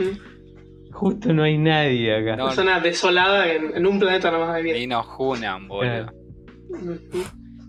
[0.93, 2.37] Justo no hay nadie acá.
[2.37, 4.77] No, Una zona desolada en, en un planeta nomás de vida.
[4.79, 6.13] Y nos junan, boludo.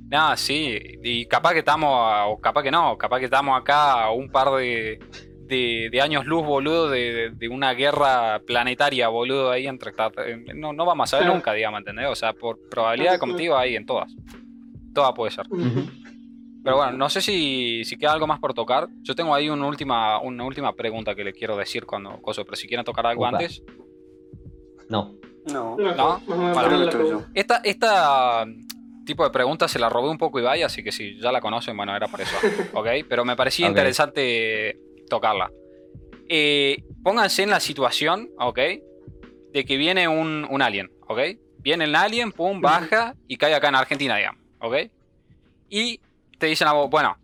[0.10, 1.90] No, sí, y capaz que estamos,
[2.28, 5.00] o capaz que no, capaz que estamos acá a un par de,
[5.48, 9.92] de, de años luz, boludo, de, de- una guerra planetaria, boludo, ahí entre...
[9.92, 11.36] extrater- No, no vamos a saber Claro.
[11.36, 12.08] nunca, digamos, ¿entendés?
[12.10, 14.14] O sea, por probabilidad, como te digo, hay en todas.
[14.94, 15.46] Todas puede ser.
[16.64, 18.88] Pero bueno, no sé si, si queda algo más por tocar.
[19.02, 22.56] Yo tengo ahí una última, una última pregunta que le quiero decir cuando coso, pero
[22.58, 23.38] si quieren tocar algo Opa.
[23.38, 23.64] antes.
[24.90, 25.16] No.
[25.52, 25.78] No.
[25.78, 27.26] No, No.
[27.34, 28.46] Esta, esta,
[29.06, 31.78] tipo de pregunta se la robé un poco Ibai, así que si ya la conocen,
[31.78, 32.36] bueno, era por eso.
[32.74, 32.88] ¿Ok?
[33.08, 34.78] Pero me parecía interesante
[35.10, 35.52] tocarla.
[36.30, 38.60] Eh, pónganse en la situación, ¿ok?
[39.54, 41.20] De que viene un, un alien, ¿ok?
[41.60, 44.76] Viene el alien, pum, baja y cae acá en Argentina, digamos, ¿ok?
[45.70, 46.00] Y
[46.38, 47.18] te dicen a vos, bueno,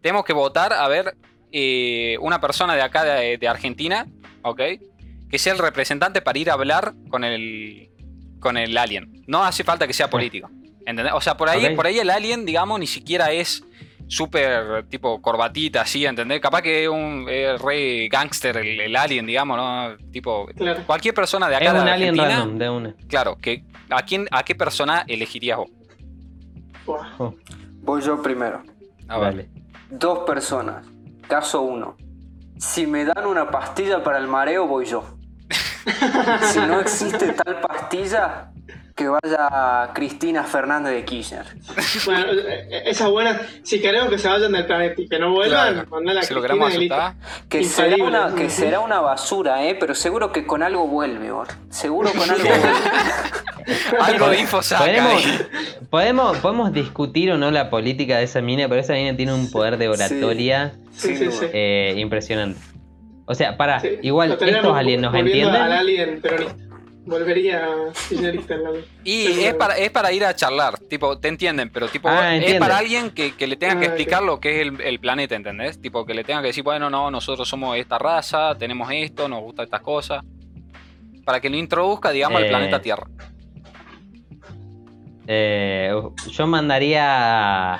[0.00, 1.16] tenemos que votar a ver
[1.52, 4.06] eh, una persona de acá de, de Argentina,
[4.42, 4.60] ¿ok?
[5.30, 7.90] Que sea el representante para ir a hablar con el,
[8.40, 9.24] con el alien.
[9.26, 10.50] No hace falta que sea político.
[10.86, 11.12] ¿entendés?
[11.14, 11.76] O sea, por ahí, Ok.
[11.76, 13.62] por ahí el alien, digamos, ni siquiera es
[14.08, 16.40] súper tipo corbatita, así, ¿entendés?
[16.40, 19.96] Capaz que es un es re gangster el, el alien, digamos, ¿no?
[20.10, 20.82] Tipo, Claro.
[20.86, 22.94] cualquier persona de acá Es de un alien Argentina, random, de una.
[23.06, 25.68] claro, que ¿a, quién, ¿a qué persona elegirías vos?
[27.18, 27.34] Oh,
[27.82, 28.62] Voy yo primero.
[29.06, 29.48] Dale.
[29.90, 30.86] Dos personas.
[31.26, 31.96] Caso uno.
[32.58, 35.04] Si me dan una pastilla para el mareo, voy yo.
[36.52, 38.50] si no existe tal pastilla,
[38.98, 41.44] que vaya Cristina Fernández de Kirchner.
[42.04, 43.40] Bueno, eh, esa buena.
[43.62, 45.88] Si queremos que se vayan del planeta y que no vuelvan, Claro.
[45.88, 47.14] mandala a Si lo Cristina asustar,
[47.48, 49.76] Que será, una, que será una basura, ¿eh?
[49.78, 51.46] Pero seguro que con algo vuelve, Bor.
[51.70, 52.68] Seguro con algo vuelve.
[54.00, 55.22] algo de info saca ¿Podemos,
[55.90, 59.48] podemos, podemos discutir o no la política de esa mina, pero esa mina tiene un
[59.50, 61.36] poder de oratoria Sí, Sin sí, duda.
[61.38, 61.46] sí.
[61.52, 62.58] eh, impresionante.
[63.26, 63.90] O sea, para, Sí.
[64.02, 65.54] igual, estos aliens nos entienden.
[65.62, 66.56] Al alien peronista.
[67.08, 67.66] Volvería
[68.08, 68.84] kirchnerista el alien.
[69.04, 72.54] Y es para, es para ir a charlar, tipo, te entienden, pero tipo, Ah, es
[72.58, 75.34] para alguien que, que le tenga que Ah, explicar lo que es el, el planeta,
[75.34, 75.80] ¿entendés?
[75.80, 79.40] Tipo, que le tenga que decir, bueno, no, nosotros somos esta raza, tenemos esto, nos
[79.42, 80.22] gusta estas cosas.
[81.24, 83.06] Para que lo introduzca, digamos, al Eh, planeta Tierra.
[85.26, 85.92] Eh,
[86.30, 87.78] yo mandaría.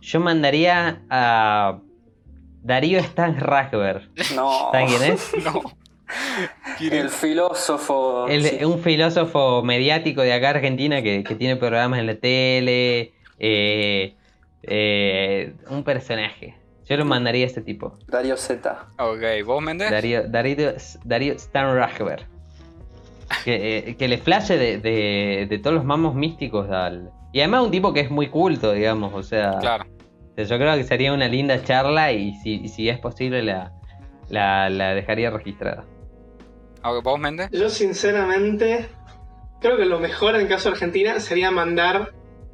[0.00, 1.78] Yo mandaría a
[2.62, 4.10] Darío Stan Ragber.
[4.34, 4.70] No.
[4.72, 5.32] ¿Saben quién es?
[5.44, 5.62] No.
[6.80, 8.26] El filósofo.
[8.28, 8.64] El- sí.
[8.64, 13.12] Un filósofo mediático de acá Argentina que, que tiene programas en la tele.
[13.38, 14.14] eh,
[14.62, 16.56] eh, un personaje.
[16.88, 17.98] Yo lo mandaría a este tipo.
[18.08, 18.86] Darío Z.
[18.98, 19.90] Ok, ¿vos, Méndez?
[19.90, 20.72] Darío, Darío,
[21.04, 22.26] Darío Stan Ragber.
[23.44, 27.10] Que, eh, que le flashe de, de- de todos los mamos místicos al.
[27.32, 29.12] Y además un tipo que es muy culto, digamos.
[29.14, 29.84] O sea, Claro.
[30.36, 33.72] yo creo que sería una linda charla y si, y si es posible la,
[34.28, 35.84] la, la dejaría registrada.
[36.84, 37.48] Ok, ¿Vos, Méndez?
[37.50, 38.86] Yo, sinceramente,
[39.60, 42.12] creo que lo mejor en el caso de Argentina sería mandar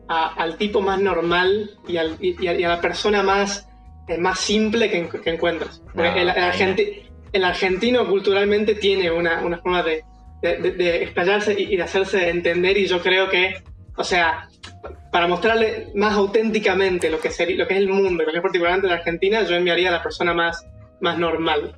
[0.08, 3.68] a- al tipo más normal y, al- y- y a, y a la persona más,
[4.08, 5.82] eh, más simple que, que encuentras.
[5.94, 7.02] Porque No, el, el argenti-
[7.32, 10.04] el argentino culturalmente tiene una, una forma de,
[10.42, 13.62] de, de- de explayarse y, y de hacerse entender y yo creo que,
[13.96, 14.48] o sea,
[15.12, 18.42] para mostrarle más auténticamente lo que, sería, lo que es el mundo, lo que es
[18.42, 20.66] particularmente la Argentina, yo enviaría a la persona más,
[21.00, 21.74] más normal.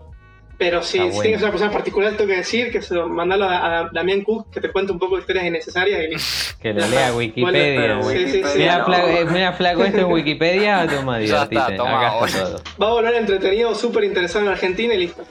[0.64, 1.20] Pero si, bueno.
[1.22, 4.48] tienes una persona particular, tengo que decir que se lo, mandalo a, a Damián Cook,
[4.50, 6.54] que te cuente un poco de historias innecesarias y listo.
[6.62, 7.80] Que lo lea Wikipedia.
[7.80, 8.36] pero Sí, sí, sí.
[8.42, 8.84] Wikipedia Mira, no.
[8.84, 11.76] flaco, eh, mira, flaco, esto es Wikipedia, toma, Ya está, divertite.
[11.76, 12.26] toma, Acá boludo.
[12.26, 12.62] está todo.
[12.80, 15.22] Va a volver entretenido, súper interesado en Argentina y listo.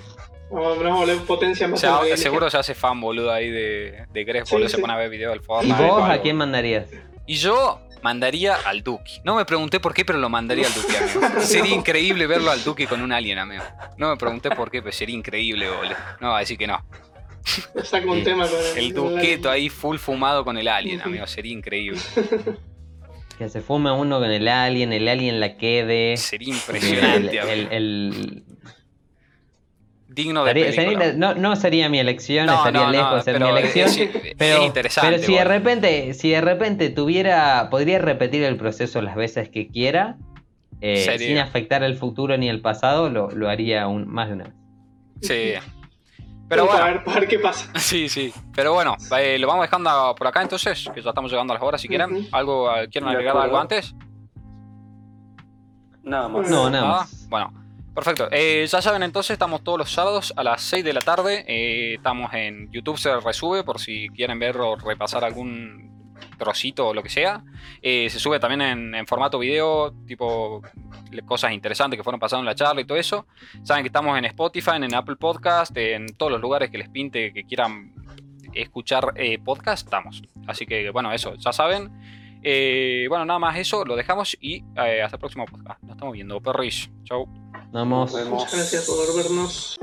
[0.52, 4.50] A volver potencia O más sea, seguro se hace fan, boludo, ahí de, de Gref,
[4.50, 4.82] Sí, boludo, se sí.
[4.82, 5.82] pone a ver video del ¿Y Fortnite.
[5.82, 6.88] vos a quién mandarías?
[7.26, 9.22] Y yo mandaría al Duki.
[9.24, 11.39] No me pregunté por qué, pero lo mandaría al Duki, amigo.
[11.41, 13.64] Sería increíble verlo al Duki con un alien, amigo.
[13.97, 15.95] No me pregunté por qué, pero sería increíble, boludo.
[16.20, 16.84] No va a decir que no.
[17.84, 18.24] Saca un Sí.
[18.24, 21.26] tema con El con Duqueto ahí full fumado con el alien, amigo.
[21.28, 21.99] Sería increíble.
[23.38, 26.16] Que se fume uno con el alien, el alien la quede.
[26.18, 27.68] Sería El, impresionante, el- amigo.
[27.72, 28.43] el-
[30.14, 31.05] Digno de sería- película.
[31.05, 33.88] sería- no, no sería mi elección, No, estaría no, lejos de ser mi pero elección.
[33.88, 38.57] es- es pero, interesante, pero si de repente, si de repente tuviera, podría repetir el
[38.57, 40.18] proceso las veces que quiera,
[40.82, 41.28] eh, Sería.
[41.28, 44.53] sin afectar el futuro ni el pasado, lo, lo haría un- más de una vez.
[45.22, 45.53] Sí.
[46.49, 47.70] Pero para, bueno, ver, para ver qué pasa.
[47.80, 48.34] sí, sí.
[48.53, 51.64] Pero bueno, eh, lo vamos dejando por acá entonces, que ya estamos llegando a las
[51.64, 52.28] horas si quieren.
[52.34, 53.95] ¿Algo, eh, ¿Quieren agregar algo antes?
[56.03, 56.49] Nada más.
[56.49, 56.97] No, nada Nada.
[57.01, 57.28] más.
[57.30, 57.53] Bueno,
[57.94, 58.28] perfecto.
[58.32, 61.46] Eh, ya saben entonces, estamos todos los sábados a las 6 de la tarde.
[61.48, 65.92] Eh, estamos en YouTube, se resube por si quieren ver o repasar algún
[66.38, 67.44] trocito o lo que sea.
[67.82, 70.62] Eh, se sube también en, en formato video, tipo
[71.26, 73.28] cosas interesantes que fueron pasando en la charla y todo eso.
[73.64, 77.34] Saben que estamos en Spotify, en Apple Podcast, en todos los lugares que les pinte
[77.34, 77.94] que quieran
[78.54, 80.24] escuchar eh, podcast, estamos.
[80.48, 81.92] Así que bueno, eso, ya saben.
[82.44, 85.82] Eh, bueno, nada más eso, lo dejamos y eh, hasta el próximo podcast.
[85.84, 86.89] Nos estamos viendo, perris.
[87.04, 87.28] Chau.
[87.72, 88.30] Nos vemos.
[88.30, 89.80] Muchas gracias por vernos.